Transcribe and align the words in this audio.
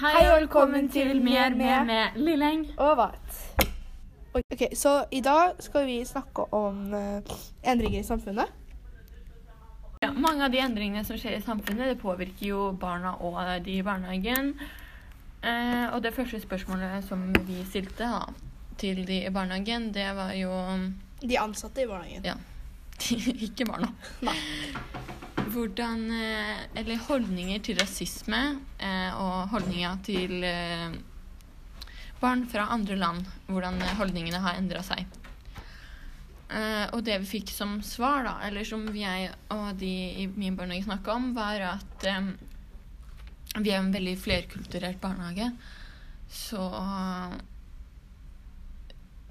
Hei 0.00 0.30
og 0.30 0.38
velkommen 0.38 0.86
til 0.88 1.18
Mer 1.20 1.52
med 1.52 1.84
med 1.84 2.14
Lilleng. 2.16 2.62
Og 2.80 2.94
Vat. 2.96 3.40
Ok, 4.32 4.62
Så 4.72 5.04
i 5.12 5.20
dag 5.20 5.60
skal 5.60 5.84
vi 5.86 6.04
snakke 6.04 6.46
om 6.56 6.94
eh, 6.94 7.34
endringer 7.62 8.00
i 8.00 8.06
samfunnet. 8.06 8.48
Ja, 10.00 10.12
mange 10.12 10.44
av 10.44 10.54
de 10.54 10.62
endringene 10.64 11.04
som 11.04 11.20
skjer 11.20 11.36
i 11.36 11.42
samfunnet, 11.44 11.92
det 11.92 12.00
påvirker 12.00 12.46
jo 12.46 12.70
barna 12.72 13.12
og 13.20 13.36
de 13.66 13.76
i 13.76 13.82
barnehagen. 13.84 14.54
Eh, 15.44 15.92
og 15.92 16.00
det 16.02 16.14
første 16.16 16.40
spørsmålet 16.40 17.04
som 17.04 17.28
vi 17.44 17.60
stilte 17.68 18.08
da, 18.08 18.24
til 18.80 19.04
de 19.04 19.26
i 19.26 19.30
barnehagen, 19.30 19.92
det 19.92 20.08
var 20.16 20.32
jo 20.32 20.54
De 21.20 21.36
ansatte 21.38 21.84
i 21.84 21.86
barnehagen. 21.86 22.24
Ja. 22.24 22.38
Ikke 23.50 23.68
barna. 23.68 23.92
Nei. 24.24 24.38
Hvordan 25.50 26.10
eh, 26.14 26.66
Eller 26.78 27.00
holdninger 27.08 27.62
til 27.64 27.78
rasisme 27.80 28.40
eh, 28.78 29.10
og 29.18 29.50
holdninger 29.54 30.02
til 30.06 30.44
eh, 30.46 30.90
barn 32.20 32.44
fra 32.50 32.68
andre 32.74 32.98
land. 33.00 33.24
Hvordan 33.48 33.80
holdningene 33.98 34.42
har 34.44 34.60
endra 34.60 34.84
seg. 34.84 35.06
Og 36.50 37.04
det 37.06 37.14
vi 37.22 37.28
fikk 37.38 37.52
som 37.54 37.76
svar, 37.86 38.24
da, 38.26 38.32
eller 38.48 38.66
som 38.66 38.82
jeg 38.98 39.28
og 39.54 39.68
de 39.78 39.92
i 40.18 40.24
min 40.34 40.56
barnehage 40.58 40.88
snakka 40.88 41.12
om, 41.14 41.28
var 41.36 41.62
at 41.62 42.06
vi 43.54 43.70
er 43.70 43.78
en 43.78 43.92
veldig 43.94 44.16
flerkulturert 44.18 44.98
barnehage. 44.98 45.46
Så 46.26 46.64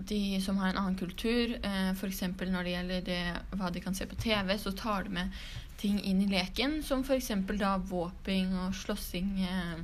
de 0.07 0.41
som 0.41 0.57
har 0.57 0.69
en 0.69 0.77
annen 0.77 0.97
kultur, 0.97 1.57
eh, 1.63 1.89
f.eks. 1.91 2.21
når 2.21 2.63
det 2.63 2.71
gjelder 2.71 3.01
det, 3.05 3.23
hva 3.59 3.71
de 3.71 3.81
kan 3.83 3.95
se 3.95 4.07
på 4.07 4.15
TV, 4.19 4.55
så 4.57 4.71
tar 4.71 5.03
de 5.07 5.15
med 5.17 5.33
ting 5.79 6.01
inn 6.03 6.21
i 6.21 6.27
leken, 6.27 6.81
som 6.83 7.03
f.eks. 7.05 7.31
da 7.59 7.77
våping 7.77 8.51
og 8.65 8.75
slåssing. 8.75 9.31
Eh. 9.47 9.77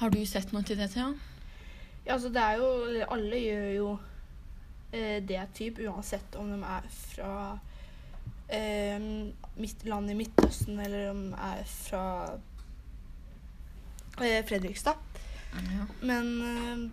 Har 0.00 0.10
du 0.10 0.18
sett 0.26 0.50
noe 0.52 0.66
til 0.66 0.80
det, 0.80 0.90
Thea? 0.94 1.12
Ja, 2.04 2.16
altså 2.16 2.28
det 2.28 2.42
er 2.42 2.58
jo 2.60 3.04
Alle 3.14 3.38
gjør 3.40 3.68
jo 3.72 3.92
eh, 4.92 5.22
det 5.24 5.40
typ, 5.54 5.78
uansett 5.86 6.36
om 6.36 6.50
de 6.52 6.58
er 6.58 6.88
fra 6.90 7.36
eh, 8.48 8.98
mitt, 9.56 9.84
land 9.84 10.10
i 10.10 10.18
Midtøsten 10.18 10.80
eller 10.80 11.10
om 11.12 11.22
de 11.30 11.38
er 11.38 11.62
fra 11.70 12.04
eh, 14.20 14.42
Fredrikstad. 14.44 15.00
Ja. 15.54 15.86
Men 16.02 16.34
eh, 16.50 16.84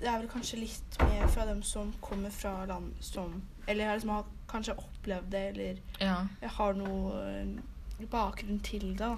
det 0.00 0.10
er 0.10 0.18
vel 0.18 0.30
kanskje 0.30 0.60
litt 0.64 0.98
mer 1.06 1.30
fra 1.30 1.46
dem 1.48 1.62
som 1.66 1.94
kommer 2.02 2.34
fra 2.34 2.64
land 2.66 2.92
som 3.00 3.42
Eller 3.66 3.92
liksom 3.94 4.10
har 4.10 4.26
kanskje 4.50 4.76
opplevd 4.80 5.30
det, 5.32 5.42
eller 5.52 5.80
ja. 6.02 6.18
jeg 6.42 6.52
har 6.58 6.78
noe 6.78 7.22
eh, 7.30 8.06
bakgrunn 8.12 8.60
til 8.64 8.92
det. 8.98 8.98
Da. 8.98 9.16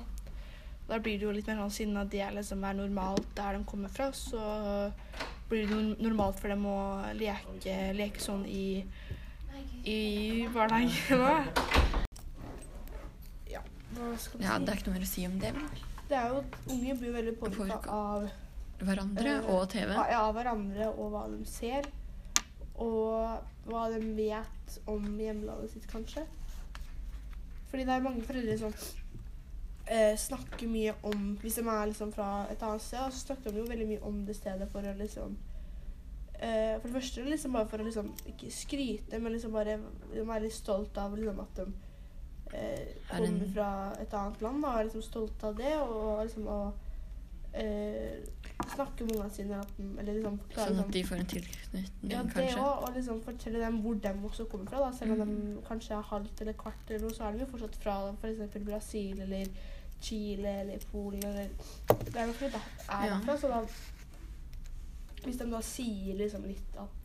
da 0.88 0.98
blir 0.98 1.18
det 1.20 1.26
jo 1.28 1.34
litt 1.36 1.50
mer 1.50 1.60
sånn 1.62 1.74
siden 1.78 2.00
at 2.00 2.10
det 2.12 2.26
liksom 2.36 2.64
er 2.66 2.78
normalt 2.78 3.28
der 3.38 3.58
de 3.58 3.64
kommer 3.68 3.92
fra, 3.92 4.10
så 4.16 4.90
blir 5.50 5.66
det 5.70 5.80
normalt 6.02 6.38
for 6.40 6.52
dem 6.52 6.66
å 6.70 6.78
leke, 7.18 7.76
leke 7.98 8.22
sånn 8.22 8.44
i, 8.46 8.82
i 9.84 10.00
barnehagen. 10.54 11.50
Ja, 13.50 13.62
hva 13.96 14.12
skal 14.18 14.38
vi 14.38 14.46
ja, 14.46 14.58
det 14.62 14.74
er 14.74 14.78
ikke 14.82 14.90
noe 14.92 14.98
mer 15.00 15.06
å 15.08 15.10
si 15.10 15.26
om 15.26 15.38
det. 15.42 15.54
Det 16.10 16.18
er 16.18 16.32
jo 16.32 16.42
Unge 16.74 16.94
blir 16.98 17.12
veldig 17.14 17.34
påvirka 17.38 17.80
Påvirka. 17.80 17.90
av 17.90 18.30
Hverandre 18.80 19.32
Eh, 19.36 19.48
og 19.52 19.66
TV. 19.70 19.90
Ja, 19.92 20.22
av 20.24 20.34
hverandre 20.38 20.86
og 20.94 21.10
hva 21.12 21.26
de 21.28 21.44
ser. 21.46 21.86
Og 22.80 23.68
hva 23.68 23.86
de 23.92 24.00
vet 24.16 24.78
om 24.88 25.04
hjemlandet 25.20 25.74
sitt, 25.74 25.86
kanskje. 25.90 26.24
Fordi 27.70 27.84
det 27.86 27.94
er 27.94 28.02
mange 28.02 28.24
foreldre 28.26 28.56
som 28.58 28.72
eh, 29.86 30.16
snakker 30.18 30.70
mye 30.70 30.94
om 31.06 31.36
Hvis 31.42 31.60
de 31.60 31.66
er 31.68 31.86
liksom 31.86 32.12
fra 32.12 32.46
et 32.50 32.62
annet 32.66 32.82
sted, 32.82 33.12
så 33.12 33.26
snakker 33.26 33.50
de 33.50 33.62
jo 33.62 33.68
veldig 33.68 33.86
mye 33.92 34.02
om 34.08 34.24
det 34.26 34.36
stedet 34.38 34.66
for 34.72 34.86
å 34.86 34.96
liksom 34.98 35.36
eh, 36.40 36.74
For 36.80 36.88
det 36.88 36.96
første 36.96 37.28
liksom 37.28 37.54
bare 37.58 37.70
for 37.70 37.82
å 37.82 37.86
liksom 37.86 38.10
ikke 38.32 38.50
skryte, 38.54 39.18
men 39.18 39.36
liksom 39.36 39.54
bare 39.54 39.78
de 40.10 40.24
er 40.24 40.44
litt 40.44 40.56
stolt 40.56 40.98
av 40.98 41.14
liksom 41.18 41.40
at 41.44 41.60
de 41.60 41.68
eh, 42.58 42.86
Er 43.10 43.26
kommer 43.26 43.52
fra 43.54 43.72
et 44.02 44.14
annet 44.22 44.42
land 44.42 44.64
og 44.64 44.72
er 44.72 44.88
liksom 44.88 45.06
stolt 45.06 45.44
av 45.46 45.58
det. 45.58 45.76
Og 45.78 46.24
liksom 46.24 46.48
å 46.50 46.60
eh, 47.54 48.20
snakke 48.74 49.04
med 49.04 49.16
ungene 49.16 49.30
sine 49.34 49.58
at 49.58 49.72
Eller 49.98 50.12
liksom 50.12 50.38
forklare 50.38 50.68
Sånn 50.68 50.84
at 50.84 50.92
de 50.94 51.02
får 51.08 51.16
en 51.16 51.30
tilknytning, 51.32 51.86
ja, 52.12 52.22
det 52.22 52.34
kanskje. 52.34 52.62
òg. 52.62 52.84
Og 52.86 52.94
liksom 52.96 53.20
fortelle 53.24 53.62
dem 53.64 53.80
hvor 53.84 53.94
de 53.94 54.14
også 54.30 54.46
kommer 54.52 54.70
fra. 54.70 54.82
Da. 54.84 54.92
Selv 54.98 55.12
om 55.16 55.28
mm. 55.28 55.36
de 55.56 55.66
kanskje 55.68 55.94
er 55.96 56.08
halvt 56.12 56.40
eller 56.44 56.58
kvart, 56.60 56.82
eller 56.88 57.06
noe, 57.06 57.16
så 57.16 57.24
er 57.26 57.32
de 57.36 57.44
jo 57.44 57.50
fortsatt 57.50 57.76
fra 57.82 57.96
f.eks. 58.22 58.58
Brasil 58.66 59.20
eller 59.26 59.46
Chile 60.00 60.54
eller 60.62 60.86
Polen 60.92 61.24
eller 61.26 61.48
Det 61.88 62.16
er 62.16 62.26
nok 62.26 62.40
litt 62.40 62.54
de 62.54 62.60
er 62.60 63.06
Ja. 63.06 63.18
derfra. 63.18 63.36
Så 63.36 63.48
da 63.48 63.64
Hvis 65.24 65.36
de 65.36 65.50
da 65.50 65.60
sier 65.60 66.16
liksom 66.16 66.46
litt 66.48 66.76
at 66.80 66.96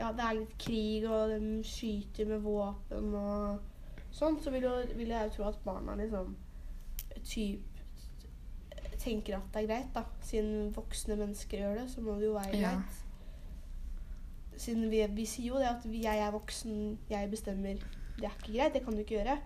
ja, 0.00 0.12
det 0.16 0.24
er 0.24 0.32
litt 0.38 0.58
krig, 0.58 1.04
og 1.04 1.28
de 1.28 1.60
skyter 1.62 2.26
med 2.26 2.40
våpen 2.40 3.14
og 3.14 3.58
sånn, 4.10 4.38
så 4.40 4.50
vil, 4.50 4.64
jo, 4.64 4.70
vil 4.96 5.12
jeg 5.12 5.28
jo 5.28 5.34
tro 5.34 5.44
at 5.50 5.58
barna 5.64 5.94
liksom 5.94 6.32
typ 7.20 7.69
tenker 9.00 9.36
at 9.38 9.48
det 9.54 9.62
er 9.62 9.68
greit, 9.70 9.90
da. 9.94 10.02
Siden 10.22 10.72
voksne 10.76 11.16
mennesker 11.16 11.58
gjør 11.64 11.78
det, 11.80 11.86
så 11.94 12.00
må 12.04 12.18
det 12.20 12.28
jo 12.28 12.34
være 12.36 12.56
Ja. 12.60 12.74
greit. 12.76 12.98
Siden 14.60 14.90
vi, 14.92 15.00
vi 15.16 15.24
sier 15.28 15.54
jo 15.54 15.60
det 15.62 15.70
at 15.70 15.86
jeg 15.88 16.18
er 16.20 16.34
voksen, 16.34 16.98
jeg 17.10 17.30
bestemmer. 17.32 17.80
Det 18.18 18.26
er 18.28 18.34
ikke 18.36 18.52
greit, 18.58 18.74
det 18.76 18.82
kan 18.84 18.92
du 18.92 18.98
ikke 19.00 19.16
gjøre. 19.16 19.38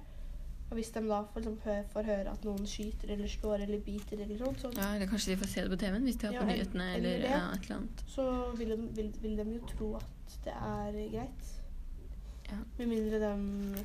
Og 0.70 0.78
hvis 0.78 0.88
de 0.90 1.02
da 1.06 1.20
får, 1.30 1.40
liksom, 1.44 1.58
får 1.92 2.06
høre 2.08 2.30
at 2.32 2.44
noen 2.48 2.64
skyter 2.66 3.10
eller 3.14 3.28
slår 3.30 3.62
eller 3.66 3.82
biter 3.84 4.18
eller 4.24 4.38
noe 4.40 4.54
så, 4.58 4.70
Ja, 4.74 4.94
eller 4.96 5.06
kanskje 5.06 5.34
de 5.34 5.36
får 5.42 5.50
se 5.52 5.60
det 5.66 5.70
på 5.70 5.76
TV-en 5.84 6.02
hvis 6.08 6.16
de 6.16 6.26
har 6.26 6.34
Ja, 6.34 6.40
på 6.40 6.46
nyhetene 6.48 6.86
eller 6.96 7.10
eller 7.14 7.28
det. 7.28 7.30
ja, 7.30 7.50
et 7.52 7.64
eller 7.68 7.76
annet. 7.76 8.02
så 8.08 8.24
vil, 8.58 8.68
de, 8.72 8.88
vil, 8.96 9.12
vil 9.22 9.36
de 9.36 9.44
jo 9.54 9.66
tro 9.70 9.90
at 10.00 10.38
det 10.44 10.54
er 10.56 10.98
greit. 11.12 11.52
Ja. 12.50 12.58
Med 12.78 12.86
mindre 12.88 13.20
de 13.20 13.84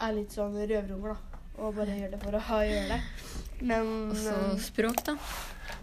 er 0.00 0.12
litt 0.16 0.32
sånn 0.32 0.54
røverunger, 0.56 1.12
da. 1.12 1.31
Og 1.58 1.74
bare 1.76 1.94
gjør 1.98 2.14
det 2.14 2.20
for 2.22 2.34
å 2.38 2.40
ha 2.48 2.60
gjøre 2.64 2.88
det. 2.96 3.00
Men 3.62 3.90
Og 4.10 4.16
så 4.18 4.32
eh, 4.32 4.56
språk, 4.64 5.02
da. 5.06 5.16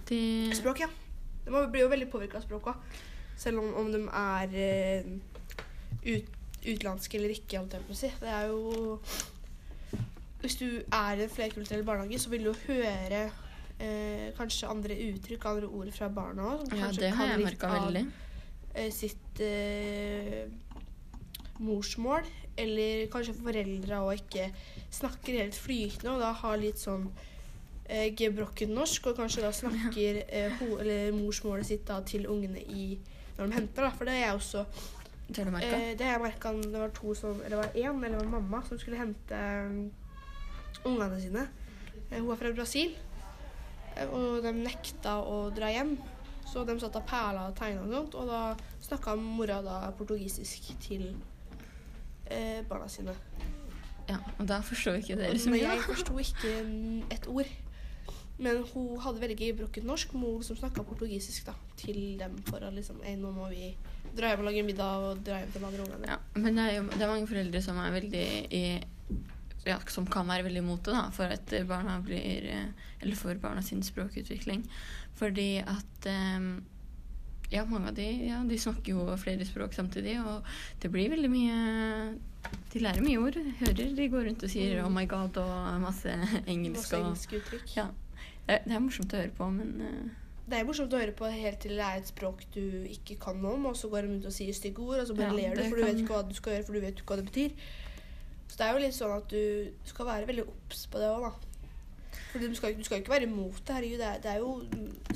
De 0.09 0.19
Språk, 0.57 0.81
ja. 0.83 0.89
De 1.45 1.61
blir 1.71 1.85
jo 1.85 1.91
veldig 1.91 2.09
påvirka 2.11 2.39
av 2.39 2.43
språk 2.45 2.71
òg. 2.73 2.97
Selv 3.39 3.61
om, 3.61 3.69
om 3.79 3.91
de 3.93 4.01
er 4.09 4.55
eh, 4.59 5.05
ut, 6.03 6.33
utenlandske 6.65 7.17
eller 7.19 7.31
ikke, 7.37 7.61
holdt 7.61 7.77
jeg 7.77 7.85
på 7.87 7.95
å 7.95 7.99
si. 8.01 8.09
Det 8.19 8.33
er 8.33 8.49
jo 8.51 8.99
Hvis 10.41 10.57
du 10.59 10.65
er 10.81 11.19
i 11.19 11.23
en 11.25 11.31
flerkulturell 11.31 11.85
barnehage, 11.87 12.19
så 12.23 12.31
vil 12.33 12.45
du 12.49 12.51
høre 12.67 13.21
eh, 13.79 14.27
kanskje 14.37 14.69
andre 14.71 14.97
uttrykk, 15.09 15.45
andre 15.53 15.67
ord 15.79 15.91
fra 15.95 16.09
barna 16.11 16.49
òg. 16.57 16.75
Ja, 16.79 16.91
det 16.95 17.13
har 17.15 17.31
jeg 17.33 17.45
merka 17.45 17.71
veldig. 17.77 18.05
eh, 18.75 18.91
sitt 18.95 19.41
eh, 19.43 20.45
morsmål. 21.59 22.27
Eller 22.59 23.05
kanskje 23.13 23.35
foreldra 23.39 24.01
og 24.05 24.13
ikke 24.17 24.49
snakker 24.91 25.37
helt 25.41 25.55
flytende 25.57 26.15
og 26.15 26.23
da 26.23 26.31
har 26.41 26.57
litt 26.59 26.79
sånn 26.81 27.07
eh, 27.87 28.09
gebrokken 28.17 28.73
norsk, 28.75 29.07
og 29.11 29.17
kanskje 29.21 29.43
da 29.45 29.51
snakker 29.55 30.21
eh, 30.27 30.63
morsmålet 31.15 31.69
sitt 31.69 31.85
da 31.87 32.01
til 32.05 32.27
ungene 32.29 32.61
i 32.61 32.91
når 33.37 33.45
de 33.47 33.55
henter. 33.55 33.85
da, 33.85 33.91
For 33.95 34.05
det 34.09 34.17
er 34.17 34.25
jeg 34.27 34.35
også 34.41 34.65
Det 35.29 35.37
har 35.37 35.45
du 35.45 35.51
merka? 35.55 35.77
eh, 35.77 35.95
Det 35.95 36.05
har 36.05 36.17
jeg 36.17 36.25
merka 36.25 36.53
det 36.59 36.79
var 36.81 36.93
to 36.97 37.13
som 37.15 37.41
Eller 37.45 37.61
var 37.61 37.71
én, 37.75 38.03
eller 38.05 38.17
var 38.19 38.31
mamma, 38.39 38.63
som 38.67 38.79
skulle 38.81 38.99
hente 38.99 39.39
um, 39.69 39.91
ungene 40.85 41.19
sine. 41.21 41.47
Eh, 42.11 42.19
hun 42.19 42.31
er 42.33 42.39
fra 42.41 42.51
Brasil, 42.57 42.95
eh, 43.95 44.07
og 44.09 44.41
de 44.43 44.51
nekta 44.57 45.19
å 45.23 45.49
dra 45.55 45.69
hjem. 45.71 45.97
Så 46.49 46.63
de 46.65 46.73
satt 46.81 46.95
og 46.97 47.05
perla 47.05 47.47
og 47.51 47.55
tegna 47.59 47.83
og 47.85 47.91
sånt, 47.93 48.15
og 48.17 48.27
da 48.27 48.55
snakka 48.81 49.13
mora 49.21 49.59
da 49.61 49.91
portugisisk 49.97 50.71
til 50.81 51.11
eh, 52.29 52.61
barna 52.69 52.89
sine. 52.89 53.15
ja, 54.09 54.19
og 54.37 54.45
da 54.49 54.61
forsto 54.65 54.93
ikke 54.97 55.17
dere 55.19 55.39
så 55.39 55.51
mye. 55.53 55.63
jeg 55.63 55.81
forsto 55.85 56.17
ikke 56.17 56.53
et 57.15 57.27
ord. 57.27 57.57
Men 58.39 58.61
hun 58.71 58.99
hadde 59.03 59.19
veldig 59.19 59.49
brukket 59.57 59.83
norsk, 59.83 60.13
mor 60.15 60.39
som 60.47 60.55
snakka 60.55 60.85
portugisisk 60.87 61.49
da, 61.49 61.53
til 61.79 62.15
dem 62.21 62.37
for 62.47 62.63
å 62.63 62.69
liksom 62.71 63.01
«Ei, 63.03 63.17
Nå 63.19 63.33
må 63.35 63.49
vi 63.51 63.73
dra 64.15 64.31
hjem 64.31 64.45
og 64.45 64.47
lage 64.47 64.63
middag 64.63 65.03
og 65.09 65.19
dra 65.27 65.41
hjem 65.41 65.51
til 65.51 65.59
de 65.65 65.67
andre 65.67 65.87
ungene. 65.87 66.13
Ja, 66.13 66.17
men 66.39 66.55
det 66.55 66.63
er 66.63 66.77
jo 66.77 66.85
det 66.93 67.03
er 67.03 67.11
mange 67.11 67.27
foreldre 67.27 67.61
som 67.65 67.81
er 67.83 67.91
veldig 67.97 68.23
i 68.55 68.63
ja, 69.67 69.75
som 69.91 70.07
kan 70.07 70.27
være 70.31 70.45
veldig 70.47 70.61
imot 70.63 70.85
det 70.87 70.95
da, 70.95 71.03
for 71.11 71.35
at 71.35 71.51
barna 71.67 71.97
blir 72.03 72.47
eh, 72.47 72.69
Eller 73.03 73.19
for 73.19 73.35
barna 73.43 73.61
sin 73.61 73.83
språkutvikling. 73.83 74.63
Fordi 75.19 75.57
at 75.59 76.07
eh, 76.07 76.47
Ja, 77.51 77.63
mange 77.65 77.89
av 77.89 77.95
de, 77.97 78.05
ja, 78.27 78.43
de 78.45 78.57
snakker 78.61 78.93
jo 78.93 79.05
flere 79.17 79.45
språk 79.47 79.73
samtidig, 79.73 80.19
og 80.21 80.43
det 80.83 80.91
blir 80.93 81.09
veldig 81.09 81.29
mye 81.33 81.55
De 82.73 82.79
lærer 82.79 83.01
mye 83.01 83.17
ord. 83.17 83.37
Hører 83.59 83.95
de 83.97 84.05
går 84.09 84.27
rundt 84.29 84.43
og 84.45 84.49
sier 84.53 84.77
Mm. 84.77 84.85
'oh 84.85 84.91
my 84.93 85.05
god' 85.09 85.37
og 85.41 85.81
masse 85.81 86.09
engelsk. 86.53 86.91
Masse 86.91 86.99
engelske 86.99 87.39
uttrykk. 87.41 87.75
ja, 87.75 87.87
det, 88.47 88.59
det 88.65 88.73
er 88.75 88.79
morsomt 88.79 89.13
å 89.13 89.17
høre 89.17 89.33
på, 89.37 89.49
men 89.51 89.81
uh, 89.81 90.09
Det 90.49 90.57
er 90.59 90.63
morsomt 90.65 90.93
å 90.93 90.97
høre 91.01 91.11
på 91.17 91.25
helt 91.29 91.59
til 91.61 91.71
det 91.77 91.85
er 91.85 91.97
et 91.99 92.07
språk 92.07 92.45
du 92.55 92.61
ikke 92.89 93.19
kan 93.21 93.35
noe 93.41 93.53
om, 93.57 93.65
og 93.65 93.75
så 93.77 93.89
går 93.89 94.01
de 94.01 94.07
rundt 94.13 94.25
og 94.25 94.33
sier 94.33 94.53
stygge 94.53 94.81
ord, 94.81 94.99
og 95.01 95.07
så 95.07 95.13
bare 95.17 95.33
Ja, 95.33 95.49
ler 95.49 95.55
du, 95.55 95.63
for 95.69 95.75
du 95.77 95.83
vet 95.85 95.99
ikke 96.01 96.13
hva 96.15 96.23
du 96.29 96.33
skal 96.37 96.53
gjøre, 96.53 96.65
for 96.65 96.73
du 96.73 96.79
vet 96.85 96.97
ikke 97.01 97.13
hva 97.13 97.17
det 97.21 97.27
betyr. 97.31 97.51
Så 98.49 98.57
det 98.57 98.65
er 98.65 98.71
jo 98.73 98.79
litt 98.85 98.95
sånn 98.97 99.13
at 99.17 99.27
du 99.29 99.43
skal 99.85 100.05
være 100.05 100.27
veldig 100.29 100.45
obs 100.49 100.87
på 100.89 100.97
det 101.01 101.09
òg, 101.09 101.21
da. 101.27 101.31
For 102.31 102.39
du 102.41 102.55
skal, 102.57 102.75
du 102.77 102.83
skal 102.85 102.99
jo 102.99 103.03
ikke 103.03 103.13
være 103.15 103.27
imot 103.29 103.61
det. 103.65 103.75
Herregud, 103.75 103.97
det 104.01 104.07
er, 104.07 104.19
det 104.23 104.31
er 104.31 104.37
jo 104.37 104.51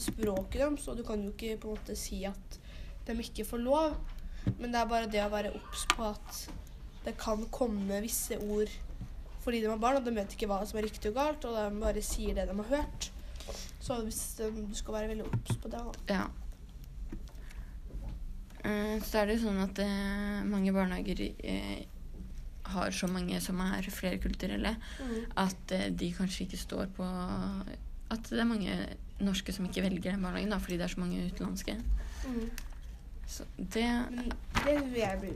språket 0.01 0.59
deres, 0.61 0.87
og 0.87 0.97
du 0.97 1.03
kan 1.07 1.23
jo 1.23 1.31
ikke 1.33 1.57
på 1.61 1.69
en 1.69 1.77
måte 1.77 1.95
si 1.99 2.23
at 2.29 2.59
de 3.07 3.15
ikke 3.21 3.45
får 3.45 3.61
lov. 3.63 3.95
Men 4.59 4.73
det 4.73 4.79
er 4.81 4.89
bare 4.89 5.09
det 5.11 5.21
å 5.23 5.31
være 5.31 5.53
obs 5.55 5.85
på 5.93 6.09
at 6.09 6.41
det 7.05 7.15
kan 7.19 7.45
komme 7.51 8.01
visse 8.03 8.37
ord 8.39 8.71
fordi 9.43 9.59
de 9.59 9.67
har 9.67 9.75
barn, 9.79 9.97
og 9.99 10.05
de 10.05 10.13
vet 10.15 10.33
ikke 10.37 10.47
hva 10.47 10.61
som 10.63 10.77
er 10.79 10.85
riktig 10.87 11.09
og 11.11 11.17
galt, 11.17 11.43
og 11.49 11.57
de 11.57 11.81
bare 11.81 12.01
sier 12.05 12.31
det 12.37 12.45
de 12.47 12.53
har 12.55 12.69
hørt. 12.77 13.09
Så 13.83 13.97
hvis 14.05 14.21
de, 14.37 14.47
du 14.55 14.75
skal 14.79 14.95
være 14.95 15.09
veldig 15.11 15.25
obs 15.27 15.57
på 15.59 15.71
det. 15.73 15.81
da. 16.07 16.13
Ja. 16.15 16.27
Eh, 18.63 19.01
Så 19.03 19.19
er 19.19 19.27
det 19.27 19.35
jo 19.35 19.49
sånn 19.49 19.59
at 19.65 19.81
eh, 19.83 20.45
mange 20.47 20.71
barnehager 20.71 21.25
eh, 21.43 21.83
har 22.65 22.91
så 22.91 23.07
mange 23.07 23.39
som 23.41 23.59
er 23.59 23.89
flerkulturelle, 23.91 24.75
at 25.37 25.71
eh, 25.71 25.89
de 25.91 26.11
kanskje 26.15 26.45
ikke 26.45 26.57
står 26.57 26.91
på 26.97 27.07
At 28.13 28.29
det 28.29 28.39
er 28.39 28.45
mange 28.45 28.75
norske 29.19 29.53
som 29.53 29.65
ikke 29.65 29.81
velger 29.81 30.11
den 30.11 30.21
barnehagen 30.21 30.51
da, 30.51 30.59
fordi 30.61 30.77
det 30.77 30.85
er 30.85 30.93
så 30.93 30.99
mange 30.99 31.25
utenlandske. 31.25 31.75
Mm. 32.27 32.49
Så 33.27 33.43
det 33.57 33.87
det 34.65 34.73
vil 34.83 34.99
jeg 34.99 35.17
bli 35.21 35.31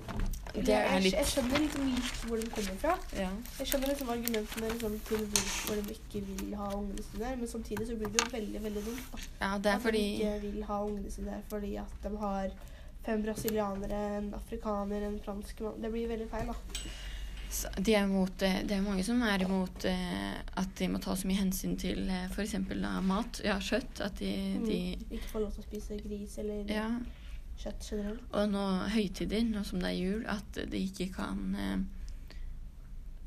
er 0.56 1.00
jeg, 1.02 1.12
jeg 1.14 1.26
skjønner 1.32 1.62
liksom 1.64 1.88
litt 1.88 2.22
hvor 2.28 2.40
de 2.42 2.50
kommer 2.54 2.78
fra. 2.82 2.94
Ja. 3.18 3.30
Jeg 3.60 3.70
skjønner 3.70 3.92
liksom 3.92 4.10
argumentene 4.14 4.70
liksom, 4.72 4.96
til 5.08 5.26
hvorfor 5.34 5.82
de 5.82 5.96
ikke 5.96 6.22
vil 6.28 6.56
ha 6.60 6.70
ungene 6.76 7.04
sine 7.08 7.24
der, 7.24 7.36
men 7.42 7.52
samtidig 7.52 7.88
så 7.88 7.98
blir 8.00 8.14
det 8.14 8.24
jo 8.24 8.32
veldig 8.34 8.64
veldig 8.64 8.84
dumt. 8.86 9.12
da. 9.12 9.20
ja, 9.42 9.52
det 9.58 9.72
er 9.72 9.76
at 9.76 9.86
fordi 9.88 10.04
de 10.04 10.14
ikke 10.14 10.40
vil 10.46 10.64
ha 10.70 10.80
ungene 10.84 11.12
sine 11.12 11.32
der 11.32 11.46
fordi 11.50 11.76
at 11.76 11.98
de 12.04 12.18
har 12.18 12.58
fem 13.06 13.24
brasilianere, 13.24 14.02
en 14.18 14.34
afrikaner, 14.34 15.08
en 15.08 15.20
fransk 15.26 15.62
mann. 15.62 15.84
Det 15.84 15.92
blir 15.92 16.10
veldig 16.12 16.28
feil, 16.32 16.50
da. 16.52 16.82
De 17.82 17.94
er 17.96 18.04
imot, 18.08 18.42
eh, 18.46 18.62
Det 18.68 18.76
er 18.78 18.82
mange 18.86 19.04
som 19.04 19.22
er 19.26 19.44
imot 19.46 19.86
eh, 19.90 20.34
at 20.62 20.74
de 20.80 20.88
må 20.94 21.00
ta 21.04 21.16
så 21.16 21.28
mye 21.30 21.40
hensyn 21.42 21.76
til 21.80 22.04
eh, 22.10 22.26
f.eks. 22.30 22.56
mat. 23.04 23.42
Ja, 23.46 23.58
kjøtt. 23.60 24.02
At 24.06 24.16
de, 24.22 24.32
de 24.66 24.80
Mm. 24.98 25.12
Ikke 25.18 25.30
får 25.32 25.40
lov 25.46 25.52
til 25.56 25.64
å 25.64 25.68
spise 25.68 25.98
gris 26.04 26.38
eller 26.44 26.66
Ja. 26.72 26.88
kjøtt 27.58 27.88
generelt. 27.90 28.22
Og 28.34 28.50
nå 28.52 28.66
høytider, 28.94 29.44
nå 29.50 29.64
som 29.66 29.80
det 29.80 29.90
er 29.94 30.02
jul, 30.02 30.26
at 30.30 30.60
de 30.72 30.78
ikke 30.88 31.12
kan 31.16 31.56
eh, 31.56 31.78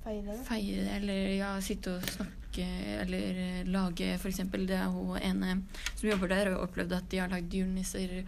Feire 0.05 0.37
feire 0.49 0.95
eller 0.97 1.27
ja, 1.37 1.49
sitte 1.61 1.99
og 1.99 2.07
snakke, 2.09 2.65
eller 3.03 3.41
eh, 3.43 3.65
lage 3.69 4.15
f.eks. 4.17 4.39
Det 4.53 4.71
er 4.79 4.87
hun 4.95 5.19
ene 5.21 5.59
som 5.95 6.09
jobber 6.09 6.31
der, 6.33 6.55
og 6.55 6.63
opplevd 6.69 6.95
at 6.97 7.11
de 7.13 7.21
har 7.21 7.29
lagd 7.29 7.53
julenisser, 7.53 8.23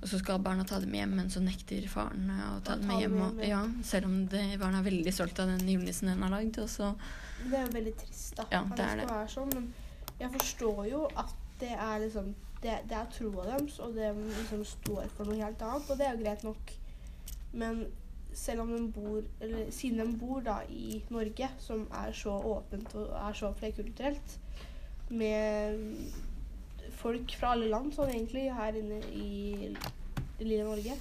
og 0.00 0.08
så 0.08 0.18
skal 0.18 0.40
barna 0.40 0.64
ta 0.64 0.78
dem 0.80 0.94
hjem, 0.96 1.12
men 1.18 1.28
så 1.32 1.42
nekter 1.44 1.84
faren 1.92 2.30
eh, 2.32 2.44
å 2.54 2.60
ta 2.64 2.78
dem 2.80 2.88
med 2.88 3.02
hjem. 3.02 3.16
Og, 3.26 3.42
ja. 3.44 3.60
selv 3.84 4.08
om 4.08 4.16
det, 4.32 4.44
barna 4.60 4.80
er 4.80 4.88
veldig 4.88 5.12
stolt 5.12 5.40
av 5.42 5.52
den 5.52 5.68
julenissen 5.68 6.08
den 6.08 6.24
har 6.24 6.32
lagd. 6.32 6.56
Det 6.56 7.56
er 7.58 7.66
jo 7.66 7.74
veldig 7.74 7.94
trist, 8.00 8.32
da. 8.38 8.46
Ja, 8.52 8.62
det 8.64 8.86
er 8.86 9.02
skal 9.02 9.12
være 9.12 9.32
sånn, 9.34 9.52
men 9.56 9.68
jeg 10.20 10.32
forstår 10.36 10.80
jo 10.88 11.02
at 11.20 11.36
det 11.60 11.74
er 11.76 11.98
liksom 12.06 12.32
Det, 12.60 12.74
det 12.88 12.92
er 12.92 13.06
troa 13.08 13.44
deres, 13.46 13.78
og 13.80 13.94
det 13.96 14.10
liksom 14.20 14.64
står 14.68 15.06
for 15.16 15.24
noe 15.24 15.38
helt 15.40 15.62
annet, 15.64 15.86
og 15.88 15.96
det 15.96 16.04
er 16.04 16.10
jo 16.12 16.24
greit 16.26 16.42
nok. 16.44 16.72
Men 17.56 17.78
selv 18.36 18.60
om 18.60 18.74
de 18.74 18.82
bor 18.92 19.22
Eller 19.40 19.70
siden 19.72 19.98
de 19.98 20.18
bor 20.20 20.42
da 20.44 20.58
i 20.68 21.00
Norge, 21.08 21.48
som 21.58 21.86
er 22.02 22.12
så 22.12 22.36
åpent 22.36 22.92
og 23.00 23.14
er 23.16 23.38
så 23.38 23.52
flerkulturelt, 23.56 24.36
med 25.08 25.80
folk 27.00 27.32
fra 27.40 27.54
alle 27.54 27.70
land 27.72 27.94
sånn 27.96 28.10
egentlig 28.12 28.46
her 28.54 28.76
inne 28.80 28.98
i, 29.16 29.70
i 29.70 30.44
lille 30.44 30.66
Norge, 30.68 30.96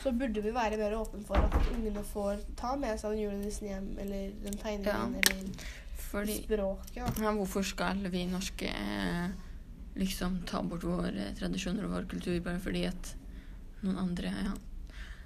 så 0.00 0.12
burde 0.16 0.40
vi 0.40 0.52
være 0.56 0.78
mer 0.80 0.94
åpne 0.96 1.20
for 1.28 1.36
at 1.36 1.56
ungene 1.74 2.02
får 2.08 2.40
ta 2.56 2.72
med 2.80 2.96
seg 3.00 3.12
den 3.14 3.22
julenissen 3.26 3.68
hjem, 3.68 3.90
eller 4.00 4.30
den 4.46 4.56
tegningen, 4.62 4.88
Ja. 4.88 5.20
eller 5.20 5.68
fordi 6.10 6.38
språket. 6.42 6.96
Ja. 6.96 7.06
ja, 7.22 7.32
Hvorfor 7.36 7.62
skal 7.68 8.00
vi 8.10 8.24
norske 8.26 8.70
eh, 8.72 9.28
liksom 10.00 10.40
ta 10.48 10.62
bort 10.66 10.82
våre 10.88 11.28
tradisjoner 11.38 11.84
og 11.86 11.92
vår 11.98 12.08
kultur 12.10 12.38
bare 12.42 12.58
fordi 12.64 12.86
at 12.88 13.12
noen 13.84 13.98
andre 14.00 14.32
ja. 14.32 14.54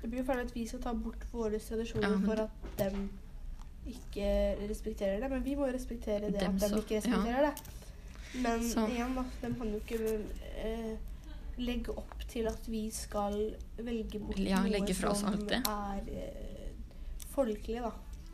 Det 0.02 0.11
blir 0.11 0.20
jo 0.20 0.26
feil 0.29 0.43
at 0.43 0.50
vi 0.52 0.67
skal 0.69 0.82
ta 0.85 0.93
bort 0.93 1.23
våre 1.32 1.58
tradisjoner 1.62 2.11
Ja, 2.11 2.19
for 2.26 2.43
at 2.44 2.75
dem 2.82 3.06
ikke 3.88 4.29
respekterer 4.69 5.20
det, 5.23 5.31
men 5.32 5.43
vi 5.44 5.55
må 5.56 5.67
jo 5.69 5.75
respektere 5.76 6.29
det 6.32 6.41
Dem 6.41 6.58
at 6.58 6.67
de 6.73 6.82
ikke 6.82 6.99
respekterer 7.00 7.49
det. 7.49 7.83
Men 8.42 8.62
Så- 8.69 8.88
igjen, 8.90 9.14
da, 9.14 9.25
de 9.42 9.54
kan 9.54 9.70
jo 9.70 9.81
ikke 9.81 9.98
eh, 10.58 10.96
legge 11.58 11.94
opp 11.94 12.25
til 12.28 12.48
at 12.50 12.66
vi 12.66 12.90
skal 12.90 13.54
velge 13.78 14.19
bort 14.19 14.38
Ja, 14.38 14.62
noe 14.64 14.94
som 14.94 15.46
er 15.48 16.08
eh, 16.10 16.72
folkelig, 17.34 17.82
da. 17.82 17.92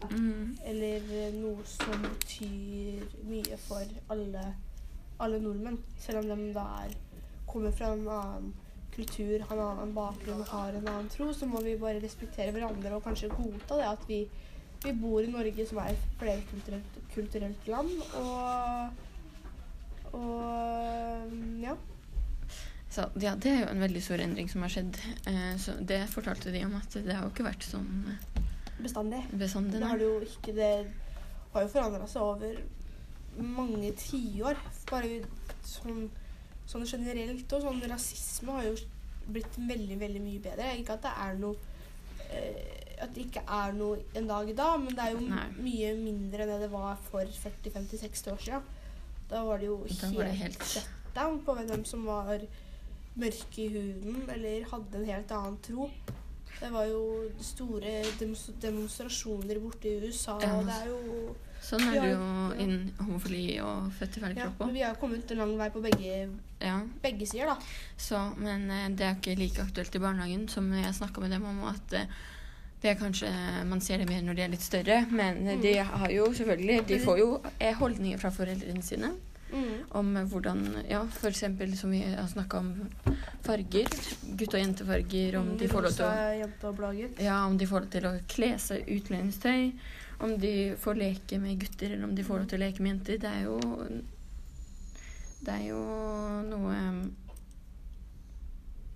Mm. 0.09 0.57
Eller 0.65 1.05
eh, 1.13 1.35
noe 1.37 1.65
som 1.69 2.01
betyr 2.07 3.05
mye 3.29 3.59
for 3.67 3.85
alle, 4.09 4.45
alle 5.21 5.41
nordmenn. 5.43 5.79
Selv 6.01 6.25
om 6.25 6.31
de 6.31 6.53
da 6.57 6.65
er, 6.87 6.97
kommer 7.51 7.75
fra 7.77 7.93
en 7.93 8.07
annen 8.09 8.55
kultur, 8.95 9.45
har 9.49 9.57
en 9.57 9.67
annen 9.67 9.93
bakgrunn 9.95 10.41
og 10.41 10.49
har 10.55 10.73
en 10.75 10.89
annen 10.89 11.11
tro, 11.13 11.29
så 11.37 11.47
må 11.47 11.61
vi 11.65 11.77
bare 11.81 12.01
respektere 12.03 12.55
hverandre 12.57 12.97
og 12.97 13.05
kanskje 13.05 13.31
godta 13.35 13.77
det 13.79 13.87
at 13.91 14.09
vi, 14.09 14.25
vi 14.85 14.97
bor 14.97 15.21
i 15.23 15.31
Norge, 15.31 15.67
som 15.69 15.79
er 15.85 15.93
et 15.93 16.09
flerkulturelt 16.21 17.69
land. 17.69 17.93
Og, 18.23 19.07
og 20.17 21.61
ja. 21.63 21.77
Så 22.91 23.05
ja, 23.23 23.37
det 23.39 23.51
er 23.53 23.61
jo 23.63 23.69
en 23.71 23.85
veldig 23.85 24.01
stor 24.03 24.23
endring 24.25 24.49
som 24.51 24.65
har 24.67 24.73
skjedd. 24.75 24.97
Eh, 25.31 25.53
så 25.63 25.77
det 25.87 26.01
fortalte 26.11 26.51
de 26.51 26.65
om 26.67 26.75
at 26.79 26.97
det 26.97 27.15
har 27.15 27.23
jo 27.23 27.31
ikke 27.31 27.47
vært 27.47 27.67
sånn 27.69 27.91
eh, 28.11 28.41
Bestandig. 28.81 29.21
bestandig. 29.37 29.77
Det 29.77 29.83
nei. 29.85 29.91
har 29.93 30.01
det 30.01 30.09
jo 30.09 30.17
ikke. 30.27 30.55
Det 30.57 30.71
har 31.53 31.67
jo 31.67 31.71
forandra 31.75 32.09
seg 32.11 32.23
over 32.25 32.59
mange 33.39 33.93
tiår. 34.01 34.59
Bare 34.91 35.21
sånn, 35.67 36.09
sånn 36.67 36.89
generelt 36.89 37.53
og 37.55 37.63
sånn 37.69 37.83
rasisme 37.93 38.57
har 38.59 38.67
jo 38.71 38.75
blitt 39.31 39.61
veldig, 39.61 40.01
veldig 40.01 40.23
mye 40.25 40.43
bedre. 40.43 40.73
Ikke 40.81 40.97
at 40.99 41.05
det 41.07 41.15
er 41.29 41.39
noe 41.39 41.55
eh, 42.33 42.77
At 43.01 43.15
det 43.15 43.29
ikke 43.29 43.45
er 43.47 43.71
noe 43.79 44.03
en 44.19 44.27
dag 44.29 44.51
i 44.51 44.57
dag, 44.59 44.75
men 44.83 44.97
det 44.99 45.05
er 45.07 45.15
jo 45.15 45.23
Nei. 45.31 45.47
mye 45.63 45.93
mindre 46.01 46.43
enn 46.45 46.51
det 46.57 46.59
det 46.67 46.73
var 46.75 46.99
for 47.07 47.23
40-50-60 47.45 48.35
år 48.35 48.43
siden. 48.49 48.67
Da 49.31 49.45
var 49.47 49.59
det 49.59 49.67
jo 49.67 49.77
helt 49.87 50.39
helt- 50.41 50.63
shutdown 50.65 51.41
på 51.47 51.55
hvem 51.55 51.85
som 51.85 52.05
var 52.07 52.41
mørke 53.17 53.59
i 53.59 53.69
huden 53.69 54.25
eller 54.33 54.65
hadde 54.71 54.99
en 54.99 55.05
helt 55.07 55.31
annen 55.33 55.59
tro. 55.63 55.91
Det 56.61 56.69
var 56.73 56.85
jo 56.91 57.31
store 57.41 58.03
demonstrasjoner 58.61 59.59
borte 59.63 59.89
i 59.89 60.01
USA, 60.09 60.39
Ja. 60.43 60.57
og 60.59 60.67
det 60.67 60.75
er 60.83 60.87
jo 60.91 61.37
Sånn 61.63 61.83
er 61.93 62.01
det 62.01 62.11
jo 62.15 62.63
innen 62.65 62.93
homofili 62.99 63.59
og 63.61 63.91
født 63.93 64.17
i 64.17 64.21
feil 64.21 64.37
ja, 64.37 64.45
kropp 64.47 64.63
òg. 64.67 64.73
vi 64.73 64.81
har 64.81 64.95
kommet 64.97 65.31
en 65.31 65.39
lang 65.39 65.57
vei 65.59 65.69
på 65.71 65.83
begge, 65.83 66.31
Ja. 66.61 66.81
begge 67.03 67.27
sider, 67.27 67.47
da. 67.47 67.57
Så, 67.99 68.33
men 68.39 68.71
eh, 68.71 68.89
det 68.89 69.01
er 69.07 69.15
ikke 69.15 69.37
like 69.39 69.61
aktuelt 69.63 69.95
i 69.95 69.99
barnehagen 69.99 70.49
som 70.49 70.73
jeg 70.73 70.95
snakka 70.95 71.21
med 71.21 71.31
dem 71.31 71.45
om. 71.45 71.65
at 71.65 71.93
eh, 71.93 72.07
det 72.83 72.91
er 72.91 72.95
kanskje, 72.95 73.65
Man 73.67 73.81
ser 73.81 73.99
det 73.99 74.09
mer 74.09 74.23
når 74.23 74.35
de 74.37 74.43
er 74.43 74.49
litt 74.49 74.63
større, 74.63 75.07
men 75.11 75.47
eh, 75.49 75.61
de 75.61 75.75
har 75.85 76.09
jo 76.11 76.33
selvfølgelig 76.33 76.87
De 76.87 76.99
får 76.99 77.19
jo 77.19 77.43
holdninger 77.79 78.19
fra 78.19 78.31
foreldrene 78.31 78.83
sine 78.83 79.13
om 79.89 80.17
eh, 80.17 80.25
hvordan 80.25 80.85
Ja, 80.89 81.03
f.eks. 81.13 81.45
som 81.81 81.91
vi 81.91 82.03
har 82.03 82.27
snakka 82.27 82.59
om 82.59 82.75
farger. 83.43 83.89
Gutte- 84.23 84.57
og 84.57 84.63
jentefarger. 84.63 85.37
Om 85.37 85.57
de 85.59 85.69
får 85.69 85.83
lov 85.83 85.97
til 85.97 86.05
å. 86.05 87.09
Ja, 87.19 87.47
om 87.47 87.59
de 87.59 87.67
får 87.67 87.87
lov 87.87 87.91
til 87.91 88.07
å 88.07 88.13
kle 88.29 88.53
seg 88.59 88.89
utlendingstøy. 88.89 89.73
Om 90.21 90.37
de 90.39 90.55
får 90.77 91.01
leke 91.01 91.39
med 91.41 91.61
gutter, 91.61 91.95
eller 91.95 92.05
om 92.05 92.15
de 92.15 92.25
får 92.25 92.43
lov 92.43 92.51
til 92.51 92.61
å 92.61 92.65
leke 92.67 92.85
med 92.85 92.95
jenter. 92.95 93.19
Det 93.23 93.31
er 93.31 93.43
jo 93.49 93.59
Det 95.41 95.57
er 95.57 95.67
jo 95.71 95.83
noe 96.51 96.77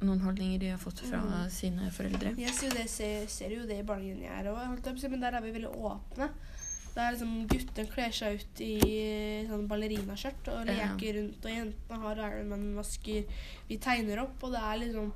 Noen 0.04 0.20
holdninger 0.20 0.58
de 0.60 0.68
har 0.68 0.80
fått 0.82 0.98
fra 1.00 1.16
mm. 1.22 1.48
sine 1.48 1.86
foreldre. 1.94 2.34
Jeg 2.36 2.52
ser 2.52 2.66
jo 2.68 2.74
det, 2.76 2.88
ser, 2.92 3.22
ser 3.32 3.54
jo 3.56 3.62
det 3.64 3.78
i 3.80 3.86
barnehagen 3.88 4.20
jeg 4.20 4.34
er 4.36 4.50
òg, 4.50 4.90
men 5.08 5.22
der 5.22 5.38
er 5.38 5.40
vi 5.40 5.52
veldig 5.54 5.70
åpne. 5.70 6.28
Det 6.94 7.02
er 7.02 7.14
liksom 7.16 7.46
Guttene 7.50 7.90
kler 7.90 8.12
seg 8.14 8.38
ut 8.38 8.60
i 8.62 8.74
sånn 9.48 9.66
ballerinaskjørt 9.70 10.50
og 10.52 10.68
leker 10.68 11.16
rundt, 11.18 11.46
og 11.46 11.50
jentene 11.50 12.00
har 12.04 12.20
Ironman-masker. 12.28 13.40
Vi 13.66 13.78
tegner 13.82 14.22
opp, 14.22 14.36
og 14.46 14.54
det 14.54 14.60
er 14.62 14.82
liksom 14.84 15.12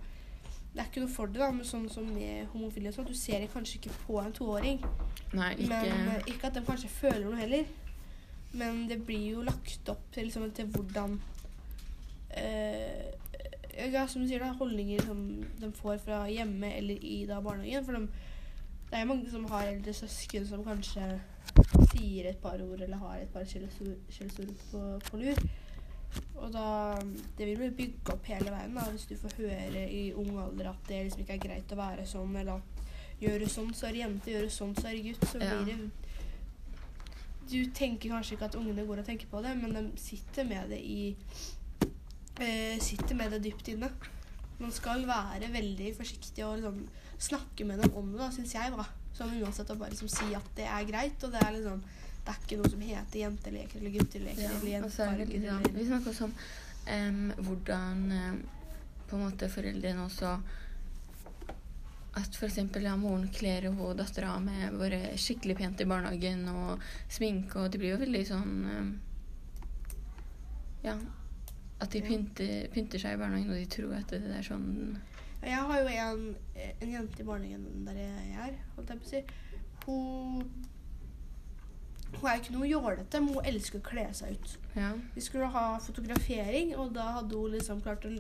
Det 0.73 0.83
er 0.83 0.89
ikke 0.91 1.03
noe 1.05 1.11
for 1.11 1.31
det, 1.33 1.41
da, 1.41 1.47
men 1.55 1.67
sånn 1.67 1.87
som 1.91 2.07
med 2.13 2.51
homofile 2.53 2.91
sånn, 2.93 3.07
du 3.09 3.17
ser 3.17 3.41
det 3.41 3.49
kanskje 3.51 3.79
ikke 3.79 3.95
på 4.05 4.19
en 4.21 4.35
toåring. 4.37 4.83
Nei, 5.33 5.53
ikke 5.55 5.71
Men 5.71 6.11
eh, 6.13 6.29
ikke 6.33 6.51
at 6.51 6.59
de 6.59 6.63
kanskje 6.67 6.91
føler 6.93 7.25
noe 7.25 7.39
heller. 7.39 7.71
Men 8.53 8.85
det 8.91 9.01
blir 9.07 9.25
jo 9.33 9.47
lagt 9.47 9.89
opp 9.91 10.05
til, 10.15 10.29
liksom, 10.29 10.51
til 10.57 10.69
hvordan 10.75 11.17
øh, 12.43 13.09
Ja, 13.79 14.05
som 14.07 14.23
du 14.23 14.29
sier, 14.29 14.43
da, 14.43 14.53
holdninger 14.59 15.03
som 15.07 15.25
de 15.61 15.73
får 15.79 15.99
fra 16.05 16.21
hjemme 16.31 16.71
eller 16.77 17.03
i 17.05 17.25
da 17.29 17.41
barnehagen. 17.43 17.87
For 17.87 17.99
de, 17.99 18.29
det 18.91 19.01
er 19.01 19.09
mange 19.09 19.31
som 19.31 19.49
har 19.51 19.73
eldre 19.73 19.95
søsken 19.95 20.47
som 20.47 20.65
kanskje 20.67 21.09
sier 21.99 22.31
et 22.31 22.43
par 22.43 22.61
ord 22.63 22.81
eller 22.81 23.03
har 23.03 23.23
et 23.23 23.33
par 23.33 23.47
skjellsord 23.49 24.55
på, 24.71 24.83
på 25.11 25.21
lur. 25.21 25.43
Og 26.41 26.53
da 26.53 26.97
Det 27.37 27.47
vil 27.47 27.59
bli 27.59 27.71
bygd 27.83 28.11
opp 28.15 28.29
hele 28.31 28.53
veien 28.53 28.75
da, 28.75 28.87
hvis 28.91 29.07
du 29.11 29.17
får 29.21 29.37
høre 29.43 29.85
i 29.93 30.09
ung 30.17 30.39
alder 30.41 30.71
at 30.73 30.89
det 30.89 31.05
liksom 31.05 31.25
ikke 31.25 31.37
er 31.37 31.47
greit 31.47 31.75
å 31.75 31.79
være 31.79 32.07
sånn, 32.09 32.37
eller 32.41 32.59
at 32.59 33.23
gjøre 33.23 33.49
sånn, 33.51 33.73
så 33.75 33.89
er 33.89 33.97
det 33.97 34.05
jente, 34.05 34.33
gjøre 34.33 34.53
sånn, 34.55 34.77
så 34.79 34.89
er 34.89 34.97
det 34.97 35.09
gutt. 35.09 35.27
Så 35.27 35.41
blir 35.43 35.67
det 35.69 35.79
Du 37.49 37.59
tenker 37.73 38.13
kanskje 38.13 38.37
ikke 38.37 38.49
at 38.51 38.57
ungene 38.61 38.85
går 38.87 39.03
og 39.03 39.07
tenker 39.09 39.29
på 39.31 39.41
det, 39.45 39.55
men 39.57 39.75
de 39.77 39.83
sitter 40.01 40.45
med 40.49 40.69
det 40.73 40.81
i 40.85 41.17
eh, 42.41 42.79
Sitter 42.85 43.17
med 43.17 43.33
det 43.35 43.43
dypt 43.47 43.69
inne. 43.73 43.91
Man 44.59 44.73
skal 44.75 45.05
være 45.07 45.53
veldig 45.55 45.93
forsiktig 45.97 46.45
og 46.45 46.59
liksom 46.59 46.81
snakke 47.19 47.65
med 47.65 47.83
dem 47.83 47.95
om 47.99 48.13
det, 48.17 48.33
syns 48.35 48.55
jeg. 48.55 48.73
da. 48.75 48.85
Sånn 49.19 49.41
uansett 49.43 49.71
å 49.73 49.79
bare 49.79 49.95
liksom 49.95 50.11
si 50.13 50.31
at 50.37 50.53
det 50.55 50.69
er 50.71 50.87
greit, 50.87 51.25
og 51.27 51.35
det 51.35 51.41
er 51.43 51.57
liksom 51.57 51.83
Det 52.23 52.35
er 52.35 52.45
ikke 52.45 52.59
noe 52.61 52.71
som 52.71 52.85
heter 52.85 53.21
jenteleker 53.23 53.81
eller 53.81 53.95
gutteleker 53.97 54.45
Ja, 54.45 54.53
eller 54.53 54.69
er 54.69 54.75
jentefarger 54.77 55.31
litt, 55.33 55.49
ja. 55.49 55.59
Vi 55.75 55.87
snakker 55.89 56.13
også 56.13 56.29
om 56.29 56.35
um, 56.95 57.21
hvordan 57.49 58.05
um, 58.13 58.41
på 59.09 59.17
en 59.17 59.25
måte 59.25 59.49
foreldrene 59.51 60.05
også 60.05 60.37
At 62.21 62.37
f.eks. 62.37 62.61
Ja, 62.85 62.95
moren 63.01 63.29
kler 63.35 63.69
jo 63.71 63.93
dattera 63.99 64.37
med 64.45 64.79
bare 64.79 65.03
skikkelig 65.19 65.59
pent 65.59 65.83
i 65.83 65.89
barnehagen 65.89 66.47
og 66.53 66.85
sminke, 67.09 67.63
og 67.63 67.73
det 67.73 67.83
blir 67.83 67.97
jo 67.97 68.03
veldig 68.05 68.25
sånn 68.29 68.57
Ja. 70.85 70.99
At 71.79 71.95
de 71.95 72.03
pynter, 72.03 72.67
pynter 72.75 72.99
seg 73.03 73.15
i 73.15 73.21
barnehagen, 73.21 73.55
og 73.55 73.59
de 73.59 73.71
tror 73.71 73.95
at 73.99 74.11
det 74.15 74.35
er 74.35 74.47
sånn 74.47 74.99
Jeg 75.43 75.59
har 75.71 75.81
jo 75.81 75.89
en, 75.89 76.25
en 76.81 76.93
jente 76.93 77.23
i 77.23 77.27
barnehagen 77.27 77.87
der 77.87 78.01
jeg 78.01 78.33
er, 78.47 78.57
holdt 78.77 78.91
jeg 78.91 79.03
på 79.03 79.07
å 79.07 79.13
si. 79.13 79.21
Hun, 79.85 80.41
hun 82.17 82.27
er 82.31 82.41
ikke 82.41 82.57
noe 82.57 82.69
jålete, 82.69 83.21
men 83.23 83.37
hun 83.37 83.47
elsker 83.53 83.79
å 83.79 83.87
kle 83.87 84.09
seg 84.17 84.35
ut. 84.35 84.57
Ja. 84.75 84.91
Vi 85.15 85.23
skulle 85.25 85.51
ha 85.55 85.69
fotografering, 85.83 86.75
og 86.77 86.91
da 86.97 87.07
hadde 87.21 87.39
hun 87.39 87.55
liksom 87.55 87.85
klart 87.85 88.09
å 88.09 88.13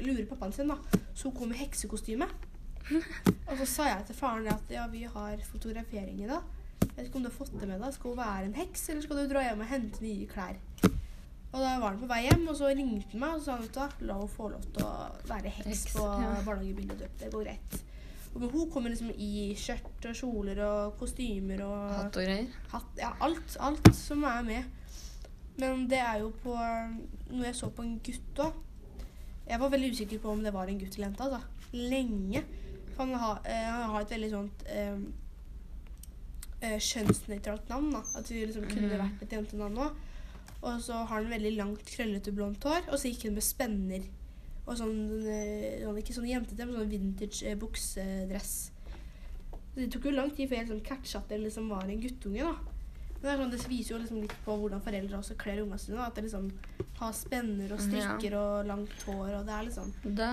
lure 0.00 0.28
pappaen 0.30 0.54
sin, 0.54 0.70
da. 0.70 0.78
Så 1.14 1.28
hun 1.28 1.36
kom 1.36 1.52
med 1.52 1.60
heksekostyme. 1.60 2.30
Og 3.50 3.58
så 3.60 3.66
sa 3.68 3.84
jeg 3.90 4.06
til 4.08 4.16
faren 4.18 4.48
at 4.50 4.70
ja, 4.72 4.86
vi 4.90 5.04
har 5.06 5.42
fotografering 5.46 6.22
i 6.24 6.30
dag. 6.30 6.46
Jeg 6.80 6.94
vet 6.96 7.10
ikke 7.10 7.20
om 7.20 7.26
du 7.26 7.28
har 7.28 7.36
fått 7.36 7.52
det 7.60 7.68
med 7.68 7.82
deg. 7.82 7.92
Skal 7.94 8.14
hun 8.14 8.18
være 8.18 8.48
en 8.48 8.56
heks, 8.56 8.88
eller 8.88 9.04
skal 9.04 9.20
du 9.20 9.30
dra 9.30 9.44
hjem 9.44 9.62
og 9.62 9.70
hente 9.70 10.02
nye 10.04 10.26
klær? 10.30 10.56
Og 11.52 11.58
da 11.58 11.70
var 11.82 11.90
han 11.90 11.98
på 12.00 12.06
vei 12.06 12.20
hjem, 12.28 12.44
og 12.48 12.56
så 12.56 12.68
ringte 12.70 13.10
han 13.10 13.20
meg 13.24 13.34
og 13.34 13.42
sa 13.42 13.56
at 13.84 14.02
la 14.06 14.14
hun 14.14 14.28
få 14.30 14.48
lov 14.52 14.62
til 14.74 14.84
å 14.86 14.90
være 15.26 15.50
heks 15.50 15.66
Heks, 15.66 15.94
på 15.96 16.04
ja. 16.06 16.34
barnehagebildet. 16.46 17.10
Det 17.18 17.30
går 17.32 17.44
greit. 17.48 17.78
Og 18.34 18.44
hun 18.52 18.68
kommer 18.70 18.90
liksom 18.92 19.10
i 19.18 19.50
skjørt 19.58 20.06
og 20.06 20.14
kjoler 20.14 20.60
og 20.62 20.92
kostymer 21.00 21.64
og 21.66 21.90
Hatt 21.96 22.16
og 22.20 22.22
greier. 22.28 22.46
hatt, 22.70 22.92
ja, 23.02 23.10
alt, 23.26 23.56
alt 23.58 23.90
som 23.98 24.22
er 24.24 24.42
med. 24.46 24.64
Men 25.58 25.88
det 25.90 25.98
er 25.98 26.20
jo 26.22 26.30
på 26.40 26.54
Når 26.54 27.44
jeg 27.44 27.54
så 27.58 27.68
på 27.74 27.82
en 27.82 27.96
gutt 28.06 28.38
òg 28.40 28.54
Jeg 29.50 29.58
var 29.60 29.68
veldig 29.74 29.90
usikker 29.92 30.18
på 30.22 30.30
om 30.30 30.40
det 30.46 30.52
var 30.54 30.70
en 30.70 30.78
gutt 30.78 30.94
eller 30.94 31.08
jente. 31.08 31.26
Altså. 31.26 31.42
Lenge. 31.74 32.44
For 32.94 33.04
han 33.04 33.14
har, 33.18 33.40
eh, 33.44 33.66
han 33.66 33.90
har 33.90 34.00
et 34.06 34.10
veldig 34.14 34.30
sånt 34.30 34.62
eh, 34.70 35.02
eh, 36.62 36.78
kjønnsnøytralt 36.78 37.68
navn. 37.68 37.90
da 37.92 38.02
At 38.14 38.28
det 38.28 38.46
liksom 38.46 38.68
kunne 38.70 38.88
Mm. 38.94 39.00
vært 39.02 39.22
et 39.22 39.30
jentenavn 39.36 39.76
òg. 39.88 39.92
Og 40.60 40.80
så 40.84 40.98
har 40.98 41.14
han 41.14 41.30
veldig 41.30 41.54
langt, 41.56 41.84
krøllete 41.88 42.32
blondt 42.36 42.64
hår, 42.68 42.90
og 42.90 42.98
så 43.00 43.08
gikk 43.08 43.28
hun 43.28 43.38
med 43.38 43.46
spenner. 43.46 44.02
Og 44.66 44.76
sånn, 44.76 44.98
sånn 45.24 46.00
ikke 46.02 46.16
sånn 46.16 46.28
jentete, 46.28 46.66
men 46.66 46.76
sånn 46.76 46.90
vintage 46.90 47.40
eh, 47.48 47.56
buksedress. 47.58 48.52
Så 49.50 49.78
Det 49.78 49.88
tok 49.94 50.10
jo 50.10 50.18
lang 50.18 50.34
tid 50.34 50.50
før 50.50 50.60
jeg 50.60 50.68
liksom 50.68 50.84
catcha 50.84 51.22
at 51.22 51.32
det 51.32 51.40
liksom 51.46 51.70
var 51.72 51.88
en 51.88 52.02
guttunge. 52.02 52.44
da. 52.44 52.76
Men 53.20 53.26
det, 53.28 53.36
sånn, 53.40 53.50
det 53.52 53.60
viser 53.68 53.94
jo 53.94 54.00
liksom 54.00 54.20
litt 54.22 54.36
på 54.44 54.54
hvordan 54.60 54.80
foreldre 54.84 55.18
også 55.18 55.36
kler 55.40 55.62
ungene 55.64 55.80
sine. 55.80 56.00
At 56.04 56.16
de 56.16 56.24
liksom 56.24 56.46
har 57.00 57.16
spenner 57.16 57.72
og 57.72 57.80
strikker 57.84 58.36
og 58.38 58.68
langt 58.68 59.02
hår. 59.08 59.32
og 59.40 59.48
det 59.48 59.56
er 59.56 59.66
liksom... 59.68 59.92
Da 60.04 60.30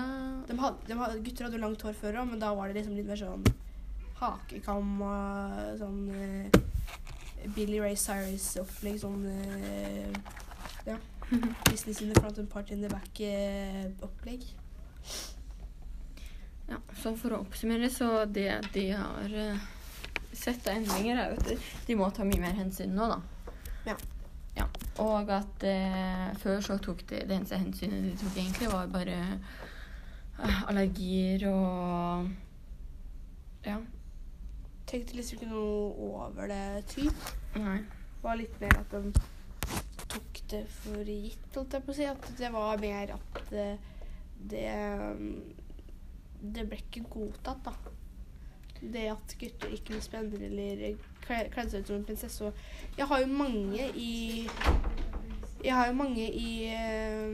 De 0.48 0.56
hadde, 0.60 0.86
de 0.88 0.96
hadde, 1.00 1.22
gutter 1.24 1.48
hadde 1.48 1.58
jo 1.58 1.64
langt 1.64 1.84
hår 1.88 1.96
før 2.00 2.20
òg, 2.22 2.30
men 2.30 2.40
da 2.44 2.52
var 2.56 2.68
det 2.68 2.80
liksom 2.80 2.96
litt 2.96 3.08
mer 3.08 3.20
sånn 3.20 3.44
hakekam 4.18 5.02
og 5.06 5.76
sånn 5.78 6.00
eh, 6.10 6.60
Billy 7.54 7.80
Ray 7.80 7.96
Cyrus-opplegg. 7.96 9.00
Sånn 9.02 9.24
eh, 9.30 10.12
ja. 10.88 10.98
Business 11.70 12.02
in 12.02 12.12
the 12.12 12.20
front 12.20 12.38
and 12.38 12.50
party 12.50 12.74
in 12.74 12.82
the 12.82 12.88
back-opplegg. 12.92 14.46
Ja, 16.68 16.78
så 17.00 17.14
for 17.16 17.32
å 17.32 17.42
oppsummere, 17.46 17.88
så 17.92 18.26
det 18.28 18.50
de 18.74 18.90
har 18.92 19.32
uh, 19.32 19.66
sett 20.36 20.68
av 20.68 20.76
endringer, 20.76 21.16
er 21.16 21.36
at 21.38 21.68
de 21.86 21.96
må 21.96 22.10
ta 22.12 22.26
mye 22.28 22.42
mer 22.42 22.56
hensyn 22.58 22.92
nå, 22.96 23.08
da. 23.08 23.52
Ja. 23.88 23.96
Ja, 24.58 24.66
Og 24.98 25.30
at 25.30 25.62
eh, 25.62 26.30
før 26.42 26.60
så 26.64 26.78
tok 26.82 27.04
de 27.06 27.20
Det 27.28 27.36
eneste 27.36 27.60
hensynet 27.60 28.02
de 28.08 28.14
tok, 28.18 28.32
egentlig, 28.34 28.70
var 28.72 28.88
bare 28.90 29.18
eh, 30.42 30.62
allergier 30.66 31.46
og 31.52 32.28
Ja. 33.66 33.78
Tenkte 34.88 35.18
liksom 35.18 35.38
ikke 35.38 35.50
noe 35.50 35.90
over 36.08 36.48
det 36.48 36.62
typ. 36.94 37.26
Nei. 37.60 37.78
Det 37.82 38.24
var 38.24 38.38
litt 38.40 38.54
mer 38.62 38.78
at 38.80 38.94
de 38.94 39.12
tok 40.08 40.40
det 40.50 40.62
for 40.80 41.04
gitt, 41.12 41.48
holdt 41.54 41.76
jeg 41.76 41.84
på 41.84 41.92
å 41.92 41.96
si. 41.98 42.06
At 42.08 42.30
det 42.40 42.50
var 42.54 42.80
mer 42.82 43.14
at 43.18 43.40
det 43.52 43.68
Det, 44.38 44.64
det 46.54 46.64
ble 46.70 46.76
ikke 46.78 47.02
godtatt, 47.10 47.64
da. 47.66 47.72
Det 48.78 49.08
at 49.10 49.32
gutter 49.40 49.72
ikke 49.74 49.96
med 49.96 50.04
spenner 50.04 50.44
eller 50.46 50.92
kle- 51.24 51.48
kledde 51.50 51.72
seg 51.72 51.80
ut 51.82 51.88
som 51.90 51.96
en 51.98 52.04
prinsesse. 52.06 52.46
Og 52.46 52.98
jeg 53.00 53.08
har 53.10 53.24
jo 53.24 53.26
mange 53.32 53.88
i 53.98 54.12
Jeg 55.64 55.74
har 55.74 55.88
jo 55.90 55.96
mange 55.98 56.22
i 56.30 56.50
eh, 56.70 57.26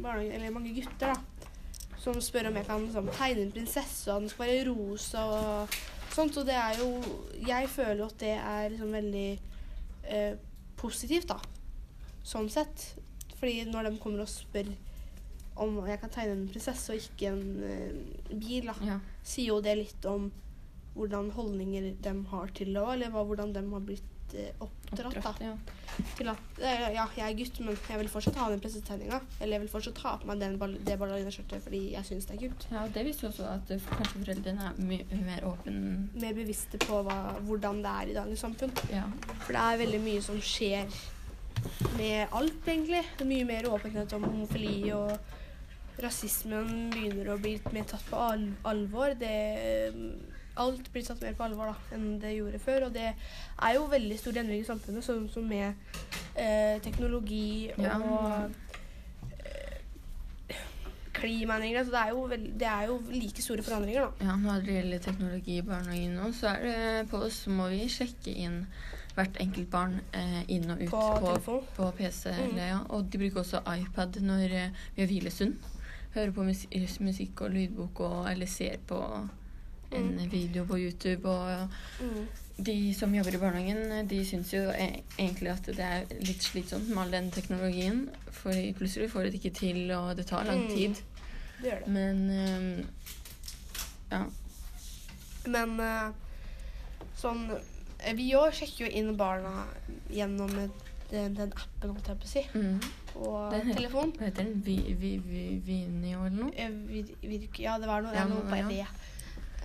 barnehagen, 0.00 0.32
eller 0.38 0.54
mange 0.54 0.72
gutter, 0.72 1.12
da, 1.12 1.90
som 2.00 2.16
spør 2.24 2.48
om 2.48 2.56
jeg 2.56 2.64
kan 2.70 2.86
liksom, 2.86 3.10
tegne 3.18 3.42
en 3.44 3.52
prinsesse, 3.52 4.08
og 4.14 4.22
den 4.24 4.32
skal 4.32 4.46
være 4.48 4.64
rosa 4.70 5.24
og 5.28 5.76
sånt. 6.16 6.36
Og 6.40 6.46
det 6.48 6.56
er 6.56 6.80
jo 6.80 6.88
Jeg 7.46 7.68
føler 7.72 8.06
at 8.06 8.16
det 8.22 8.32
er 8.38 8.70
liksom 8.72 8.92
veldig 8.96 9.28
eh, 10.08 10.34
positivt, 10.80 11.28
da. 11.30 11.38
Sånn 12.26 12.48
sett. 12.50 12.88
Fordi 13.36 13.64
når 13.68 13.90
de 13.90 13.98
kommer 14.02 14.24
og 14.24 14.30
spør 14.32 14.72
om 15.56 15.78
jeg 15.88 16.00
kan 16.02 16.10
tegne 16.12 16.34
en 16.36 16.48
prinsesse 16.52 16.92
og 16.92 17.00
ikke 17.00 17.30
en 17.30 17.44
eh, 17.64 18.34
bil, 18.36 18.66
da, 18.68 18.74
Ja. 18.84 18.98
sier 19.24 19.52
jo 19.54 19.60
det 19.64 19.76
litt 19.78 20.04
om 20.10 20.30
hvordan 20.96 21.30
holdninger 21.36 21.94
de 22.04 22.12
har 22.32 22.52
til 22.56 22.72
det 22.76 22.82
eller 22.92 23.10
hva, 23.12 23.22
hvordan 23.28 23.52
de 23.52 23.62
har 23.72 23.80
blitt 23.84 24.12
oppdratt. 24.60 25.16
da. 25.22 25.34
Ja. 25.40 25.54
Til 26.16 26.28
at 26.28 26.60
eh, 26.60 26.86
ja, 26.94 27.06
jeg 27.16 27.24
er 27.24 27.36
gutt, 27.38 27.60
men 27.64 27.78
jeg 27.88 28.00
vil 28.00 28.10
fortsatt 28.12 28.38
ha 28.40 28.48
den 28.52 28.60
prinsessetegninga. 28.60 29.20
Eller 29.40 29.56
jeg 29.56 29.64
vil 29.64 29.72
fortsatt 29.72 30.02
ha 30.04 30.14
på 30.20 30.30
meg 30.30 30.42
den 30.42 30.58
det 30.86 30.98
ballerinaskjørtet 31.00 31.64
fordi 31.64 31.82
jeg 31.94 32.08
syns 32.08 32.28
det 32.28 32.36
er 32.36 32.42
kult. 32.44 32.68
ja, 32.72 32.84
og 32.84 32.94
det 32.94 33.06
viser 33.06 33.30
også 33.30 33.48
at 33.54 33.72
eh, 33.74 33.88
kanskje 33.92 34.22
foreldrene 34.22 34.70
er 34.70 34.80
mye 34.92 35.22
mer 35.24 35.48
åpen 35.48 35.82
Mer 36.16 36.36
bevisste 36.36 36.80
på 36.82 37.00
hva, 37.06 37.18
hvordan 37.46 37.82
det 37.84 37.96
er 38.02 38.12
i 38.12 38.18
dagens 38.18 38.44
samfunn. 38.46 38.74
Ja. 38.92 39.06
For 39.44 39.56
det 39.56 39.64
er 39.64 39.82
veldig 39.84 40.02
mye 40.04 40.24
som 40.24 40.40
skjer 40.42 40.90
med 41.96 42.36
alt, 42.36 42.62
egentlig. 42.66 43.02
Mye 43.24 43.48
mer 43.48 43.68
åpenhet 43.72 44.12
om 44.16 44.24
homofili, 44.28 44.92
og 44.94 45.16
rasismen 46.02 46.90
begynner 46.92 47.32
å 47.32 47.38
bli 47.40 47.56
litt 47.56 47.70
mer 47.72 47.86
tatt 47.88 48.04
på 48.10 48.20
al 48.20 48.44
alvor. 48.68 49.14
Det, 49.18 49.36
alt 50.56 50.92
blir 50.92 51.04
tatt 51.06 51.20
mer 51.22 51.34
på 51.38 51.44
alvor 51.46 51.66
da, 51.72 51.74
enn 51.96 52.18
det 52.22 52.34
gjorde 52.36 52.58
før. 52.62 52.86
Og 52.88 52.94
det 52.94 53.08
er 53.12 53.74
jo 53.76 53.86
veldig 53.92 54.18
store 54.18 54.40
endringer 54.42 54.64
i 54.64 54.68
samfunnet, 54.68 55.04
sånn 55.04 55.26
som 55.32 55.46
med 55.48 55.74
eh, 56.36 56.78
teknologi 56.84 57.70
og 57.76 57.84
Ja. 57.84 57.98
eh, 59.40 60.56
klimaendringer. 61.16 61.84
Så 61.84 61.90
det 61.94 62.00
er, 62.02 62.10
jo 62.12 62.26
veld, 62.30 62.50
det 62.60 62.68
er 62.68 62.86
jo 62.90 62.98
like 63.12 63.42
store 63.42 63.62
forandringer, 63.66 64.00
da. 64.06 64.26
Ja, 64.30 64.36
når 64.36 64.60
det 64.66 64.74
gjelder 64.78 64.98
teknologi 65.06 65.56
i 65.58 65.64
barnehagen 65.64 66.16
nå, 66.18 66.32
så 66.36 66.52
er 66.54 66.66
det 66.66 67.08
på 67.10 67.22
oss 67.28 67.42
må 67.48 67.68
vi 67.72 67.86
sjekke 67.92 68.34
inn 68.36 68.62
hvert 69.16 69.38
enkelt 69.40 69.70
barn 69.72 69.94
eh, 70.12 70.42
inn 70.52 70.68
og 70.70 70.82
ut 70.82 70.90
På 70.92 71.38
på, 71.46 71.54
på 71.76 71.86
PC. 71.96 72.28
Mm. 72.34 72.42
Eller, 72.50 72.66
ja. 72.68 72.80
Og 72.92 73.06
de 73.08 73.18
bruker 73.22 73.40
også 73.40 73.62
iPad 73.78 74.18
når 74.20 74.44
eh, 74.52 74.82
vi 74.96 75.02
har 75.06 75.08
hvilestund. 75.08 75.56
Hører 76.16 76.32
på 76.36 76.44
musikk, 76.44 76.76
musikk 77.04 77.40
og 77.46 77.50
lydbok 77.56 78.00
og, 78.04 78.18
eller 78.30 78.46
ser 78.48 78.76
på 78.88 79.00
en 79.92 80.16
Mm. 80.16 80.30
video 80.30 80.64
på 80.64 80.76
YouTube. 80.78 81.24
Og 81.28 81.68
Mm. 82.00 82.26
de 82.64 82.94
som 82.94 83.14
jobber 83.14 83.34
i 83.34 83.38
barnehagen, 83.38 84.08
de 84.08 84.24
syns 84.24 84.52
jo 84.52 84.70
e 84.70 85.02
egentlig 85.18 85.50
at 85.52 85.66
det 85.66 85.78
er 85.80 86.04
litt 86.20 86.42
slitsomt 86.42 86.88
med 86.88 86.98
all 86.98 87.10
den 87.10 87.30
teknologien. 87.30 88.08
For 88.30 88.50
plutselig 88.52 89.10
får 89.10 89.22
de 89.24 89.30
det 89.30 89.44
ikke 89.44 89.54
til, 89.58 89.90
og 89.90 90.16
det 90.16 90.26
tar 90.26 90.44
lang 90.44 90.62
Mm. 90.68 90.76
tid. 90.76 90.94
Det 91.62 91.70
gjør 91.72 91.78
det. 91.84 91.88
Men 91.88 92.30
eh, 92.30 92.84
ja. 94.12 94.24
Men 95.46 95.80
eh, 95.80 96.12
sånn 97.16 97.50
eh, 98.00 98.12
Vi 98.14 98.32
òg 98.34 98.52
sjekker 98.52 98.86
jo 98.86 98.90
inn 98.92 99.16
barna 99.16 99.64
gjennom 100.10 100.58
et- 100.58 100.82
den, 101.10 101.34
den 101.34 101.52
appen, 101.52 101.90
holdt 101.90 102.08
jeg 102.08 102.18
på 102.18 102.24
å 102.24 102.26
si, 102.26 102.42
Mm. 102.54 102.82
Og 103.16 103.52
heter- 103.52 103.74
telefon. 103.76 104.12
Hva 104.12 104.24
heter 104.24 104.44
den? 104.44 104.60
Vi, 104.62 104.76
vi, 104.98 105.16
vi, 105.18 105.62
Vinio 105.64 106.24
eller 106.26 106.36
noe? 106.44 106.86
Vi, 106.86 107.02
vi, 107.22 107.48
ja, 107.58 107.78
det 107.78 107.86
var 107.86 108.02
noe, 108.02 108.12
Ja, 108.14 108.24
noe 108.26 108.42
på 108.42 108.56
ja. 108.56 108.68
det. 108.68 108.86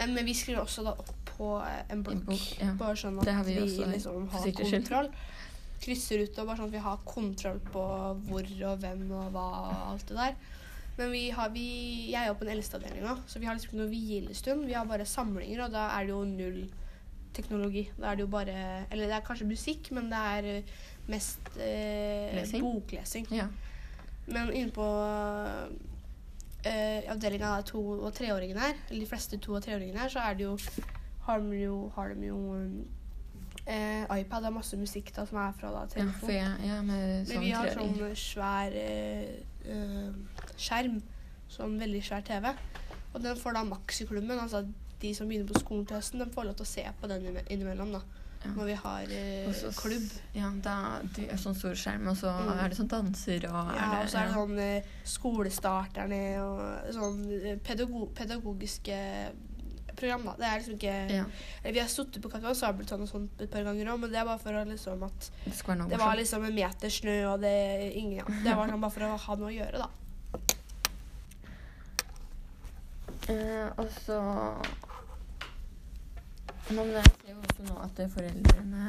Eh, 0.01 0.09
Men 0.09 0.25
vi 0.25 0.33
skriver 0.37 0.61
også 0.61 0.85
da 0.85 0.95
opp 0.97 1.11
på 1.37 1.51
eh, 1.65 1.83
en 1.93 2.03
blokk, 2.05 2.25
bok, 2.29 2.47
ja. 2.59 2.71
bare 2.79 2.97
sånn 2.99 3.19
at 3.21 3.45
vi 3.47 3.59
vi, 3.59 3.85
liksom 3.93 4.27
har 4.31 4.49
kontroll. 4.57 5.11
Krysser 5.81 6.25
ut 6.25 6.37
og 6.37 6.49
bare 6.49 6.59
sånn 6.59 6.69
at 6.69 6.75
vi 6.75 6.83
har 6.85 7.05
kontroll 7.05 7.61
på 7.71 7.85
hvor 8.27 8.49
og 8.69 8.83
hvem 8.83 9.07
og 9.09 9.31
hva 9.33 9.45
og 9.61 9.85
alt 9.93 10.11
det 10.11 10.19
der. 10.19 10.35
Men 10.97 11.13
vi 11.15 11.23
har, 11.33 11.49
vi, 11.49 11.65
jeg 12.11 12.19
er 12.19 12.29
jo 12.29 12.37
på 12.37 12.45
den 12.45 12.57
eldste 12.57 12.77
avdelinga, 12.77 13.15
så 13.25 13.39
vi 13.39 13.47
har 13.47 13.55
liksom 13.55 13.71
ikke 13.71 13.79
noe 13.79 13.89
hvilestund. 13.89 14.67
Vi 14.67 14.75
har 14.75 14.85
bare 14.85 15.07
samlinger, 15.07 15.63
og 15.65 15.73
da 15.73 15.87
er 15.95 16.05
det 16.05 16.13
jo 16.13 16.23
null 16.27 16.61
teknologi. 17.33 17.85
Da 17.95 18.11
er 18.11 18.19
det 18.19 18.25
jo 18.25 18.31
bare 18.31 18.55
Eller 18.91 19.07
det 19.07 19.15
er 19.15 19.25
kanskje 19.25 19.47
musikk, 19.47 19.91
men 19.95 20.11
det 20.11 20.19
er 20.35 20.49
eh, 20.57 20.75
mest 21.09 21.53
eh, 21.57 22.59
boklesing. 22.59 23.29
Ja. 23.33 23.47
Men 24.27 24.51
inne 24.53 24.75
på 24.75 24.85
eh, 26.63 27.03
avdelinga 27.11 27.57
av 27.57 27.63
to- 27.65 27.99
og 28.05 28.13
treåringene 28.13 28.59
her, 28.59 28.73
eller 28.89 28.99
de 28.99 29.09
fleste 29.09 29.37
to- 29.41 29.55
og 29.55 29.63
treåringene 29.63 29.97
her, 29.99 30.09
så 30.09 30.19
er 30.19 30.35
det 30.35 30.43
jo 30.43 30.57
har 31.25 31.39
de 31.39 31.61
jo, 31.61 31.91
har 31.95 32.09
de 32.13 32.25
jo 32.27 32.39
eh, 33.67 34.05
iPad 34.19 34.45
og 34.49 34.53
masse 34.57 34.77
musikk 34.77 35.11
da, 35.15 35.25
som 35.29 35.37
er 35.41 35.51
fra 35.57 35.71
da, 35.71 35.81
ja, 35.85 35.93
telefon. 35.95 36.19
for 36.19 36.31
jeg, 36.31 36.67
ja, 36.67 36.81
med 36.81 37.01
Men 37.07 37.25
sånn 37.29 37.43
vi 37.45 37.51
har 37.51 37.67
treåring. 37.69 37.97
sånn 37.99 38.15
svær 38.15 38.71
eh, 38.73 39.35
eh, 39.65 40.13
skjerm. 40.57 41.01
Sånn 41.51 41.77
veldig 41.81 42.01
svær 42.07 42.23
TV. 42.23 42.53
Og 43.13 43.21
den 43.21 43.35
får 43.35 43.53
da 43.57 43.63
maks 43.67 44.01
i 44.01 44.05
klubben. 44.07 44.39
Altså 44.39 44.63
de 45.01 45.13
som 45.13 45.27
begynner 45.27 45.49
på 45.51 45.59
skolen 45.59 45.85
til 45.85 45.97
høsten, 45.97 46.19
de 46.23 46.29
får 46.31 46.45
lov 46.47 46.55
til 46.55 46.63
å 46.65 46.69
se 46.71 46.85
på 47.01 47.07
den 47.11 47.21
innime- 47.25 47.47
innimellom. 47.51 47.91
da. 47.91 48.01
Ja. 48.43 48.49
Når 48.55 48.65
vi 48.65 48.73
har 48.73 49.01
eh, 49.13 49.51
så- 49.53 49.69
klubb. 49.77 50.09
Ja, 50.33 50.49
da, 50.65 50.99
det 51.15 51.27
er 51.31 51.37
sånn 51.37 51.53
stor 51.55 51.75
skjerm, 51.77 52.07
og 52.09 52.15
så 52.17 52.31
Mm. 52.33 52.57
er 52.63 52.69
det 52.69 52.77
sånn 52.77 52.87
danser 52.89 53.45
og 53.45 53.75
Ja, 53.75 54.01
og 54.01 54.09
så 54.09 54.17
er 54.17 54.25
det 54.25 54.33
ja. 54.33 54.33
sånn 54.33 54.59
eh, 54.59 54.83
skolestarterne 55.05 56.21
og 56.41 56.93
sånn 56.95 57.19
eh, 57.45 57.55
pedago 57.61 58.07
pedagogiske 58.15 58.97
program, 59.95 60.23
da. 60.25 60.33
Det 60.39 60.45
er 60.47 60.57
liksom 60.59 60.73
ikke 60.79 61.11
ja, 61.11 61.25
eller 61.63 61.73
Vi 61.73 61.79
har 61.79 61.87
sittet 61.87 62.21
på 62.23 62.31
Kaptein 62.31 62.55
Sabeltann 62.55 63.01
og 63.01 63.09
sånt 63.09 63.41
et 63.41 63.51
par 63.51 63.61
ganger 63.63 63.85
òg, 63.93 63.99
men 63.99 64.09
det 64.09 64.17
er 64.17 64.25
bare 64.25 64.39
for 64.39 64.51
å 64.57 64.65
liksom 64.65 65.03
at 65.05 65.29
det 65.45 65.53
skal 65.53 65.75
være 65.75 65.79
noe 65.83 65.89
Det 65.89 65.99
var 65.99 66.15
liksom 66.15 66.45
en 66.47 66.55
meter 66.55 66.89
snø, 66.89 67.33
og 67.33 67.41
det 67.41 67.93
ingen 67.95 68.17
ja. 68.17 68.23
Det 68.25 68.55
var 68.57 68.67
sånn 68.71 68.81
bare 68.81 68.91
for 68.91 69.01
å 69.05 69.17
ha 69.19 69.35
noe 69.35 69.51
å 69.51 69.57
gjøre, 69.59 69.77
da. 69.77 69.89
Eh, 73.29 73.69
og 73.77 73.87
så 74.05 74.17
men 76.75 76.91
jeg 76.95 77.11
ser 77.11 77.31
jo 77.33 77.39
også 77.43 77.67
nå 77.67 77.77
at 77.83 78.01
foreldrene 78.15 78.87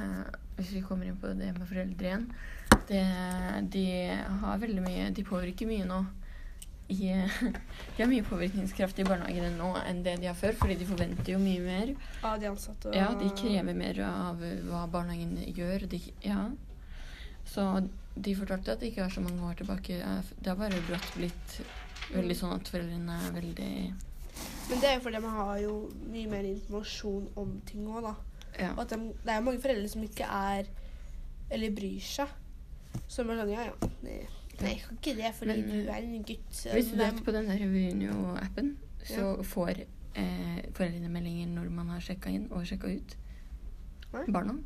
Hvis 0.56 0.72
vi 0.76 0.82
kommer 0.86 1.08
inn 1.08 1.20
på 1.20 1.30
det 1.38 1.52
med 1.56 1.68
foreldre 1.68 2.08
igjen 2.10 2.26
det, 2.88 3.04
De 3.74 3.84
har 4.42 4.60
veldig 4.62 4.82
mye 4.84 5.08
De 5.16 5.24
påvirker 5.26 5.70
mye 5.70 5.86
nå. 5.88 6.02
I, 6.92 7.08
de 7.96 8.02
har 8.02 8.10
mye 8.10 8.24
påvirkningskraft 8.26 8.98
i 9.00 9.06
barnehagene 9.06 9.54
nå 9.56 9.70
enn 9.86 10.02
det 10.04 10.18
de 10.20 10.28
har 10.28 10.36
før, 10.36 10.52
fordi 10.60 10.74
de 10.82 10.88
forventer 10.90 11.30
jo 11.32 11.38
mye 11.40 11.62
mer. 11.64 11.92
Av 12.26 12.40
de 12.42 12.50
ansatte. 12.50 12.90
Og, 12.90 12.96
Ja, 12.98 13.06
de 13.16 13.30
krever 13.38 13.78
mer 13.78 14.00
av 14.04 14.42
hva 14.66 14.82
barnehagen 14.92 15.38
gjør. 15.56 15.86
De, 15.88 16.02
ja. 16.26 16.42
Så 17.48 17.64
de 18.12 18.34
fortalte 18.36 18.74
at 18.74 18.82
det 18.82 18.90
ikke 18.90 19.06
er 19.06 19.14
så 19.14 19.24
mange 19.24 19.46
år 19.48 19.56
tilbake. 19.62 20.02
Det 20.36 20.52
har 20.52 20.58
bare 20.58 20.82
brått 20.90 21.14
blitt 21.16 21.56
veldig 22.12 22.36
sånn 22.36 22.58
at 22.58 22.68
foreldrene 22.68 23.16
er 23.28 23.36
veldig 23.38 23.72
Men 24.68 24.80
det 24.80 24.88
er 24.88 24.94
jo 24.94 25.04
fordi 25.04 25.20
man 25.20 25.34
har 25.36 25.56
jo 25.62 25.72
mye 26.12 26.28
mer 26.30 26.46
informasjon 26.48 27.26
om 27.36 27.56
ting 27.68 27.88
òg, 27.88 28.06
da. 28.06 28.14
Ja. 28.58 28.70
Og 28.74 28.84
at 28.84 28.94
de, 28.94 29.10
det 29.24 29.32
er 29.32 29.44
mange 29.44 29.60
foreldre 29.60 29.88
som 29.88 30.02
ikke 30.04 30.26
er 30.28 30.66
Eller 31.52 31.72
bryr 31.72 32.00
seg. 32.04 32.28
Som 33.08 33.30
er 33.32 33.40
sånn 33.40 33.52
Ja, 33.52 33.64
ja. 33.70 33.88
Nei, 34.04 34.18
nei 34.60 34.74
jeg 34.74 34.82
kan 34.84 34.98
ikke 34.98 35.14
det 35.16 35.30
fordi 35.38 35.56
Men, 35.56 35.70
du 35.70 35.88
er 35.92 36.02
en 36.02 36.26
gutt. 36.28 36.60
Hvis 36.74 36.90
du 36.92 36.98
vet 37.00 37.22
på 37.24 37.32
den 37.34 37.48
der 37.48 37.64
Reunio-appen, 37.64 38.74
så 39.08 39.32
får 39.44 39.80
eh, 39.80 40.60
foreldrene 40.76 41.08
meldinger 41.12 41.48
når 41.54 41.72
man 41.72 41.94
har 41.94 42.04
sjekka 42.04 42.32
inn 42.32 42.46
og 42.52 42.68
sjekka 42.68 42.92
ut 42.92 43.16
Nei. 44.12 44.26
barna. 44.28 44.58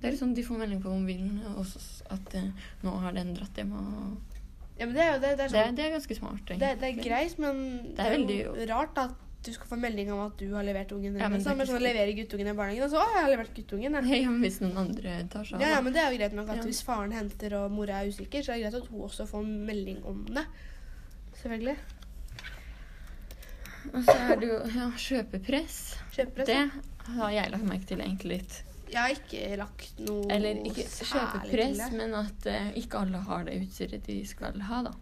Det 0.00 0.10
er 0.10 0.16
liksom 0.16 0.34
De 0.36 0.44
får 0.44 0.60
melding 0.60 0.82
på 0.84 0.92
mobilen 0.92 1.40
og 1.54 1.64
at 2.12 2.36
eh, 2.36 2.50
nå 2.84 2.96
har 3.04 3.16
den 3.16 3.32
dratt 3.36 3.56
hjem. 3.56 3.72
og 3.72 4.33
Ja, 4.78 4.86
men 4.86 4.94
det 4.96 5.02
er 5.04 5.12
jo 5.14 5.20
det. 5.22 5.36
Det 5.38 5.44
er, 5.44 5.52
sånn, 5.52 5.76
det 5.78 5.84
er 5.84 5.92
ganske 5.94 6.14
smart. 6.18 6.46
det, 6.50 6.70
det 6.80 6.88
er 6.88 6.96
greit, 7.02 7.38
men 7.38 7.60
det 7.94 8.00
er, 8.08 8.16
er 8.18 8.32
jo 8.44 8.66
rart 8.72 8.98
at 8.98 9.20
du 9.44 9.52
skal 9.52 9.68
få 9.68 9.76
melding 9.76 10.08
om 10.10 10.22
at 10.24 10.38
du 10.40 10.46
har 10.54 10.64
levert 10.64 10.90
ungen. 10.96 11.18
Ja, 11.20 11.28
men 11.28 11.42
så, 11.44 11.50
er 11.52 11.58
men 11.60 11.66
sånn, 11.68 11.76
så- 11.76 11.84
leverer 11.84 12.14
guttungen 12.16 12.48
i 12.48 12.54
barnehagen, 12.56 12.82
og 12.86 12.90
så 12.90 12.96
'Å, 13.02 13.08
jeg 13.14 13.22
har 13.22 13.30
levert 13.30 13.54
guttungen'. 13.54 14.08
jeg». 14.10 14.22
Ja, 14.22 14.30
men 14.30 14.40
hvis 14.40 14.60
noen 14.62 14.78
andre 14.82 15.28
tar 15.30 15.44
seg 15.44 15.54
av 15.54 15.60
Ja, 15.60 15.68
ja, 15.68 15.80
men 15.82 15.92
det 15.92 16.00
er 16.02 16.10
jo 16.10 16.18
greit 16.18 16.32
nok 16.32 16.48
at 16.48 16.56
Ja. 16.56 16.62
hvis 16.62 16.82
faren 16.82 17.12
henter 17.12 17.54
og 17.60 17.70
mora 17.70 18.00
er 18.02 18.08
usikker, 18.08 18.40
så 18.42 18.50
er 18.50 18.56
det 18.56 18.62
greit 18.72 18.82
at 18.82 18.88
hun 18.88 19.00
også 19.02 19.26
får 19.28 19.44
melding 19.44 20.02
om 20.04 20.24
det. 20.24 20.46
Selvfølgelig. 21.42 21.76
Og 23.94 24.02
så 24.04 24.14
er 24.16 24.36
det 24.40 24.48
jo 24.48 24.58
ja, 24.74 24.90
kjøpepress. 24.96 25.78
Kjøpepress. 26.16 26.46
Det 26.46 26.70
har 27.18 27.30
jeg 27.30 27.50
lagt 27.52 27.64
merke 27.68 27.86
til 27.86 27.98
egentlig 28.00 28.38
litt. 28.40 28.62
Jeg 28.94 29.02
har 29.02 29.14
ikke 29.16 29.56
lagt 29.58 30.00
noe 30.06 30.28
Eller 30.30 30.60
ikke 30.70 30.86
kjøpe 30.86 31.40
det. 31.50 31.90
men 31.98 32.14
at 32.14 32.46
uh, 32.46 32.68
ikke 32.78 33.00
alle 33.02 33.20
har 33.26 33.44
det 33.48 33.56
utstyret 33.64 34.06
de 34.06 34.18
skal 34.28 34.60
ha, 34.68 34.82
da. 34.86 34.92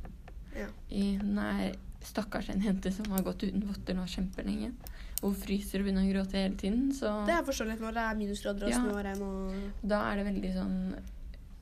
Ja. 0.57 0.69
I, 0.93 1.05
nei, 1.25 1.73
stakkars 2.05 2.49
en 2.53 2.65
jente 2.65 2.93
som 2.93 3.09
har 3.13 3.25
gått 3.27 3.45
uten 3.47 3.65
votter 3.69 3.97
nå 3.97 4.05
kjempelenge. 4.11 4.73
Hun 5.23 5.35
fryser 5.39 5.83
og 5.83 5.87
begynner 5.87 6.09
å 6.09 6.11
gråte 6.11 6.41
hele 6.41 6.57
tiden, 6.59 6.89
så 6.97 7.13
Det 7.29 7.35
er 7.37 7.45
forståelig 7.47 7.79
når 7.81 7.99
det 7.99 8.07
er 8.09 8.17
minusgrader 8.19 8.67
og 8.67 8.73
Ja. 8.73 8.81
snø 8.81 8.97
og 8.97 9.89
da 9.89 10.01
er 10.11 10.17
det 10.17 10.27
veldig 10.33 10.55
sånn 10.57 10.79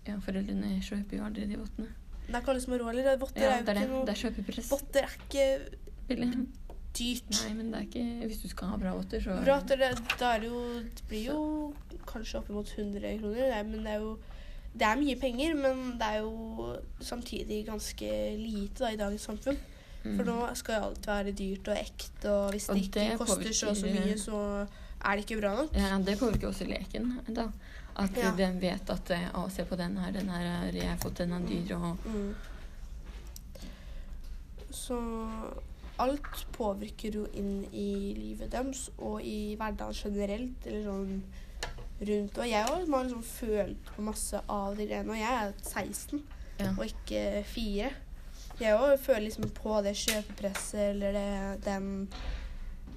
Ja, 0.07 0.17
foreldrene 0.25 0.79
kjøper 0.81 1.19
jo 1.19 1.25
aldri 1.27 1.47
de 1.47 1.59
vottene. 1.61 1.91
Det 2.27 2.35
er 2.35 2.41
ikke 2.41 2.53
alle 2.55 2.61
som 2.63 2.73
har 2.73 2.81
råd, 2.81 2.91
eller? 2.95 3.19
Votter 3.21 3.43
Ja, 3.43 3.51
er 3.51 3.59
jo 3.59 3.75
ikke 3.75 3.89
noe 3.91 4.07
er. 4.07 4.71
Votter 4.71 5.03
er 5.03 5.17
ikke 5.19 5.45
Billig. 6.09 6.47
Dyrt. 6.99 7.31
Nei, 7.45 7.55
men 7.55 7.71
det 7.73 7.79
er 7.81 7.87
ikke 7.87 8.27
Hvis 8.27 8.43
du 8.43 8.49
skal 8.49 8.69
ha 8.69 8.77
bra 8.77 8.93
votter, 8.97 9.21
så 9.23 9.37
Bra 9.45 9.57
at 9.61 9.69
det, 9.69 9.79
det 10.19 10.49
jo 10.49 10.61
Det 10.83 11.05
blir 11.09 11.25
jo 11.31 11.73
kanskje 12.07 12.39
oppimot 12.41 12.69
100 12.77 13.19
kroner, 13.21 13.35
det 13.37 13.55
er- 13.55 13.63
men 13.65 13.85
det 13.85 13.93
er 13.95 14.01
jo 14.01 14.19
det 14.73 14.83
er 14.87 14.95
mye 15.01 15.17
penger, 15.19 15.55
men 15.59 15.99
det 15.99 16.07
er 16.07 16.19
jo 16.21 16.77
samtidig 17.01 17.67
ganske 17.67 18.11
lite 18.39 18.79
da, 18.85 18.91
i 18.93 18.97
dagens 18.97 19.21
samfunn. 19.27 19.57
Mm. 20.05 20.17
For 20.17 20.25
nå 20.25 20.55
skal 20.55 20.75
jo 20.79 20.85
alt 20.87 21.07
være 21.07 21.33
dyrt 21.35 21.69
og 21.69 21.77
ekte, 21.77 22.31
og 22.31 22.53
hvis 22.53 22.69
Og 22.71 22.77
det 22.77 22.85
ikke 22.85 23.01
det 23.11 23.19
koster 23.19 23.53
så 23.53 23.69
og 23.71 23.77
så 23.77 23.87
mye, 23.91 24.15
så 24.17 24.67
er 25.05 25.17
det 25.17 25.25
ikke 25.27 25.41
bra 25.41 25.57
nok. 25.57 25.75
Ja, 25.75 25.99
det 25.99 26.19
påvirker 26.21 26.49
også 26.53 26.69
leken, 26.71 27.19
da. 27.35 27.49
At 27.97 28.17
Ja. 28.17 28.31
den 28.37 28.61
vet 28.61 28.89
at 28.91 29.11
eh, 29.11 29.27
Å, 29.35 29.51
se 29.51 29.65
på 29.65 29.77
den 29.77 29.97
her, 29.99 30.13
den 30.13 30.29
her 30.29 30.47
har 30.63 30.73
jeg 30.73 30.99
fått, 31.03 31.17
den 31.19 31.33
er 31.33 31.41
dyr, 31.41 31.75
og 31.77 31.99
Mm. 32.07 32.35
Så 34.71 34.97
alt 36.01 36.43
påvirker 36.57 37.17
jo 37.21 37.27
inn 37.37 37.65
i 37.73 37.89
livet 38.17 38.51
deres 38.53 38.87
og 38.99 39.21
i 39.27 39.55
hverdagen 39.61 39.97
generelt, 39.99 40.67
eller 40.67 40.85
sånn 40.89 41.23
rundt. 42.01 42.39
Og 42.41 42.49
jeg 42.49 42.65
har 42.67 42.85
liksom 42.87 43.25
følt 43.29 43.91
på 43.97 44.05
masse 44.07 44.41
av 44.49 44.77
de 44.79 44.87
greiene, 44.89 45.13
og 45.13 45.21
jeg 45.21 45.41
er 45.47 45.53
16 45.63 46.23
Ja. 46.61 46.75
og 46.77 46.85
ikke 46.85 47.43
4. 47.49 47.91
Jeg 48.61 48.77
òg 48.77 48.99
føler 49.01 49.23
liksom 49.29 49.47
på 49.57 49.79
det 49.85 49.95
kjøpepresset 49.97 50.91
eller 50.91 51.15
det, 51.17 51.65
den 51.65 51.87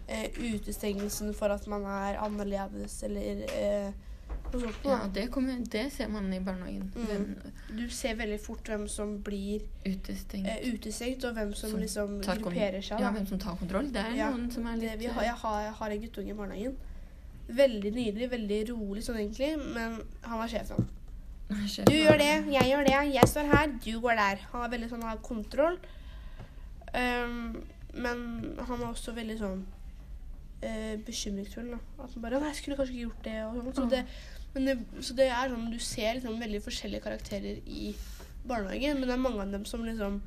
eh, 0.08 0.28
utestengelsen 0.36 1.32
for 1.38 1.54
at 1.56 1.68
man 1.72 1.86
er 1.88 2.18
annerledes 2.20 2.98
eller 3.08 3.46
eh, 3.48 3.94
sånt. 4.62 4.76
Ja, 4.86 5.08
det, 5.14 5.28
kommer, 5.32 5.58
det 5.72 5.92
ser 5.94 6.08
man 6.08 6.34
i 6.34 6.40
barnehagen. 6.40 6.92
Mm. 6.96 7.06
Hvem 7.08 7.78
Du 7.78 7.90
ser 7.90 8.16
veldig 8.16 8.40
fort 8.40 8.64
hvem 8.70 8.88
som 8.88 9.18
blir 9.24 9.62
utestengt. 9.86 10.48
eh, 10.48 10.74
utestengt, 10.74 11.24
og 11.26 11.34
hvem 11.36 11.54
som, 11.54 11.70
Som 11.72 11.80
liksom 11.80 12.22
grupperer 12.22 12.82
seg. 12.82 13.00
Ja, 13.00 13.12
hvem 13.12 13.26
som 13.28 13.40
tar 13.40 13.56
kontroll. 13.58 13.92
Det 13.92 14.02
er 14.06 14.16
Ja, 14.16 14.30
noen 14.30 14.52
som 14.52 14.66
er 14.68 14.76
litt 14.78 14.92
det, 14.92 15.00
vi 15.00 15.06
har, 15.06 15.24
jeg, 15.24 15.34
har, 15.34 15.62
jeg 15.62 15.74
har 15.74 15.90
en 15.90 16.02
guttunge 16.02 16.30
i 16.30 16.34
barnehagen. 16.34 16.76
Veldig 17.48 17.92
nydelig, 17.94 18.30
veldig 18.32 18.60
rolig 18.70 19.04
sånn 19.04 19.18
egentlig, 19.18 19.58
men 19.74 20.02
han 20.22 20.38
var 20.40 20.48
sjefen. 20.48 20.88
sjef- 21.68 21.86
Du 21.86 21.94
gjør 21.94 22.18
det, 22.18 22.32
jeg 22.54 22.70
gjør 22.72 22.84
det, 22.86 23.14
jeg 23.14 23.28
står 23.28 23.52
her, 23.56 23.68
du 23.84 24.00
går 24.00 24.16
der. 24.16 24.38
Han 24.52 24.62
har 24.62 24.70
veldig 24.70 24.90
sånn, 24.90 25.04
har 25.04 25.18
kontroll. 25.18 25.78
Um, 26.94 27.64
men 27.94 28.20
han 28.68 28.82
er 28.82 28.88
også 28.90 29.14
veldig 29.16 29.38
sånn 29.40 29.64
uh, 30.64 30.96
bekymringsfull. 31.06 31.72
Da. 31.74 31.80
At 32.04 32.14
han 32.14 32.22
bare 32.22 32.40
'Nei, 32.40 32.48
jeg 32.54 32.56
skulle 32.62 32.78
kanskje 32.78 32.94
ikke 32.94 33.06
gjort 33.08 33.24
det.' 33.24 33.44
Og 33.46 33.54
sånn. 33.56 33.74
så, 33.76 33.90
det 33.90 34.06
det, 34.54 34.78
så 35.02 35.16
det 35.18 35.26
er 35.34 35.50
sånn, 35.50 35.72
du 35.74 35.80
ser 35.82 36.14
liksom 36.20 36.40
veldig 36.42 36.62
forskjellige 36.62 37.02
karakterer 37.02 37.62
i 37.66 37.96
barnehagen, 38.46 39.00
men 39.00 39.10
det 39.10 39.16
er 39.16 39.22
mange 39.24 39.42
av 39.42 39.52
dem 39.52 39.66
som 39.66 39.84
liksom 39.88 40.22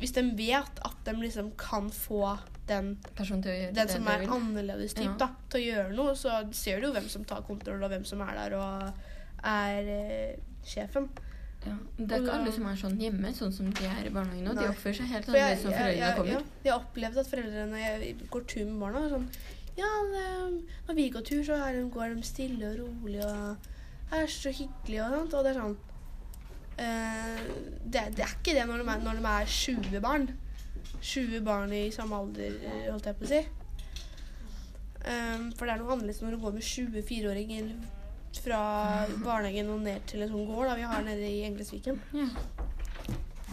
Hvis 0.00 0.10
de 0.16 0.24
vet 0.34 0.80
at 0.82 0.96
de 1.06 1.12
liksom 1.14 1.52
kan 1.56 1.86
få 1.94 2.36
den 2.66 2.96
den 3.16 3.74
det 3.74 3.84
som 3.92 4.08
er 4.10 4.24
annerledes 4.26 4.92
typ, 4.94 5.04
Ja. 5.04 5.14
da, 5.20 5.28
til 5.48 5.60
å 5.60 5.64
gjøre 5.64 5.94
noe, 5.94 6.14
så 6.18 6.40
ser 6.52 6.80
du 6.80 6.88
jo 6.88 6.92
hvem 6.92 7.06
som 7.08 7.24
tar 7.24 7.42
kontroll, 7.46 7.82
og 7.84 7.88
hvem 7.90 8.04
som 8.04 8.20
er 8.26 8.34
der 8.34 8.56
og 8.58 8.92
er 9.44 9.88
eh, 9.88 10.36
sjefen. 10.66 11.08
Ja. 11.64 11.76
Det 11.96 12.10
er 12.10 12.24
ikke 12.24 12.34
alle 12.40 12.52
som 12.52 12.66
er 12.66 12.76
sånn 12.82 12.98
hjemme, 12.98 13.30
sånn 13.34 13.52
som 13.54 13.70
de 13.70 13.86
er 13.86 14.06
i 14.06 14.10
barnehagen 14.10 14.44
nå. 14.50 14.54
De 14.58 14.66
oppfører 14.68 14.98
seg 14.98 15.06
helt 15.14 15.28
annerledes 15.30 15.64
når 15.64 15.78
foreldrene 15.78 16.16
kommer. 16.18 16.32
ja, 16.32 16.42
jeg 16.64 16.72
har 16.72 16.80
opplevd 16.82 17.22
at 17.22 17.30
foreldrene 17.30 18.28
går 18.34 18.44
tur 18.50 18.64
med 18.66 18.80
barna, 18.82 19.08
sånn 19.14 19.30
Ja, 19.78 19.90
når 20.88 20.96
vi 20.98 21.08
går 21.14 21.26
tur, 21.26 21.42
så 21.46 21.58
de, 21.74 21.84
går 21.94 22.16
de 22.16 22.24
stille 22.26 22.72
og 22.72 22.80
rolig 22.82 23.20
og 23.26 24.16
er 24.16 24.32
så 24.32 24.50
hyggelig 24.50 25.02
og 25.04 25.14
sånt. 25.14 25.36
Og 25.38 25.44
det 25.46 25.52
er 25.52 25.60
sånn 25.60 25.76
uh, 26.80 27.44
det, 27.84 28.04
det 28.16 28.24
er 28.24 28.34
ikke 28.34 28.56
det 28.56 28.66
når 28.66 28.82
de 28.82 28.88
er, 28.94 29.04
når 29.04 29.20
de 29.20 29.30
er 29.34 29.54
20 29.54 30.02
barn. 30.04 30.28
20 30.98 31.44
barn 31.46 31.72
i 31.76 31.84
samme 31.94 32.16
alder, 32.16 32.56
eh, 32.64 32.88
holdt 32.88 33.06
jeg 33.06 33.18
på 33.18 33.26
å 33.26 33.30
si. 33.30 33.40
Um, 34.98 35.44
for 35.54 35.68
det 35.68 35.74
er 35.76 35.80
noe 35.80 35.94
annerledes 35.94 36.18
når 36.24 36.34
du 36.34 36.42
går 36.42 36.56
med 36.56 36.64
24-åringer 36.66 37.68
fra 38.42 38.62
barnehagen 39.22 39.70
og 39.72 39.84
ned 39.84 40.02
til 40.10 40.24
en 40.24 40.32
sånn 40.32 40.48
gård 40.48 40.68
da 40.68 40.74
vi 40.78 40.88
har 40.90 41.04
nede 41.06 41.28
i 41.28 41.44
Englesviken. 41.46 42.00
Ja. 42.16 42.26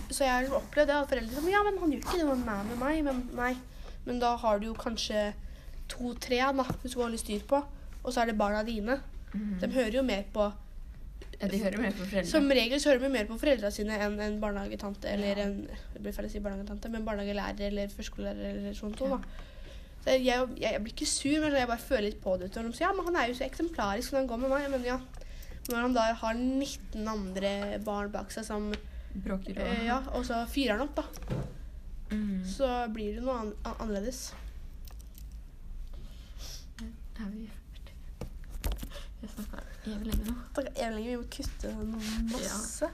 Så 0.09 0.23
jeg 0.23 0.31
har 0.31 0.43
liksom 0.43 0.59
opplevd 0.59 0.89
det 0.89 0.97
at 0.97 1.09
foreldre 1.11 1.41
sier 1.41 1.53
Ja, 1.53 1.61
men 1.65 1.79
han 1.81 1.93
gjør 1.93 2.03
ikke 2.03 2.19
det 2.19 2.27
med 2.29 2.43
meg, 2.45 2.67
med 2.71 2.81
meg. 2.81 2.99
Men 3.07 3.21
nei. 3.38 3.53
Men 4.05 4.21
da 4.21 4.35
har 4.41 4.61
du 4.61 4.67
jo 4.69 4.75
kanskje 4.77 5.31
to-tre 5.91 6.39
hvis 6.82 6.93
du 6.95 7.02
har 7.02 7.10
litt 7.13 7.24
styr 7.24 7.43
på. 7.48 7.63
og 8.04 8.13
så 8.13 8.21
er 8.21 8.26
det 8.32 8.38
barna 8.38 8.63
dine. 8.63 9.00
Mm. 9.34 9.58
De 9.62 9.67
hører 9.74 9.98
jo 9.98 10.04
mer 10.06 10.24
på 10.34 10.52
ja, 11.41 11.48
de 11.52 11.58
hører 11.60 11.82
mer 11.82 11.91
på 11.91 12.06
foreldre. 12.06 12.30
Som 12.30 12.48
regel 12.50 12.80
så 12.80 12.89
hører 12.89 13.02
de 13.04 13.10
mer 13.12 13.26
på 13.28 13.38
foreldrene 13.39 13.71
sine 13.74 13.98
enn 14.00 14.19
en 14.24 14.38
barnehagetante 14.39 15.10
eller 15.12 15.41
Ja. 15.41 15.43
en 15.50 15.67
det 15.93 16.02
blir 16.02 16.13
feil 16.15 16.28
å 16.28 16.32
si 16.32 16.39
barnehagetante, 16.39 16.89
men 16.89 17.04
barnehagelærer 17.06 17.67
eller 17.67 17.91
førskolelærer 17.91 18.52
eller 18.54 18.74
sånt. 18.78 19.02
Ja. 19.02 19.17
Så 20.06 20.13
jeg, 20.13 20.24
jeg, 20.26 20.48
jeg 20.62 20.82
blir 20.84 20.93
ikke 20.93 21.10
sur, 21.10 21.41
men 21.41 21.58
jeg 21.58 21.67
bare 21.67 21.82
føler 21.82 22.08
litt 22.08 22.21
på 22.24 22.38
det. 22.39 22.52
Og 22.56 22.69
de 22.69 22.78
sier 22.78 22.88
ja, 22.88 22.93
men 22.93 23.06
han 23.10 23.15
er 23.19 23.28
jo 23.32 23.38
så 23.39 23.48
eksemplarisk 23.50 24.13
når 24.13 24.19
han 24.21 24.28
går 24.32 24.41
med 24.43 24.54
meg. 24.54 24.69
Men 24.71 24.86
ja, 24.86 25.00
når 25.71 25.82
han 25.82 25.98
da 25.98 26.08
har 26.21 26.34
19 26.39 27.08
andre 27.10 27.80
barn 27.84 28.12
bak 28.13 28.32
seg 28.32 28.45
som 28.48 28.71
Bråker 29.15 29.56
og 29.56 29.67
øh, 29.71 29.86
Ja, 29.88 30.02
og 30.13 30.26
så 30.28 30.41
fyrer 30.52 30.76
han 30.78 30.88
opp, 30.88 31.00
da. 31.00 31.39
Mm. 32.12 32.43
Så 32.48 32.67
blir 32.93 33.15
det 33.15 33.24
noe 33.26 33.39
an 33.41 33.54
an 33.65 33.95
annerledes. 37.19 37.62
Er 37.62 37.62
vi 37.62 37.67
ferdig? 37.73 37.93
Jeg 39.21 39.30
snakka 39.30 39.58
jævlig 39.89 40.13
lenge 40.13 40.25
nå. 40.32 40.36
Takk, 40.56 40.67
lenge, 40.82 41.10
vi 41.10 41.15
må 41.15 41.28
kutte 41.38 41.73
masse. 41.91 42.21
masse. 42.32 42.89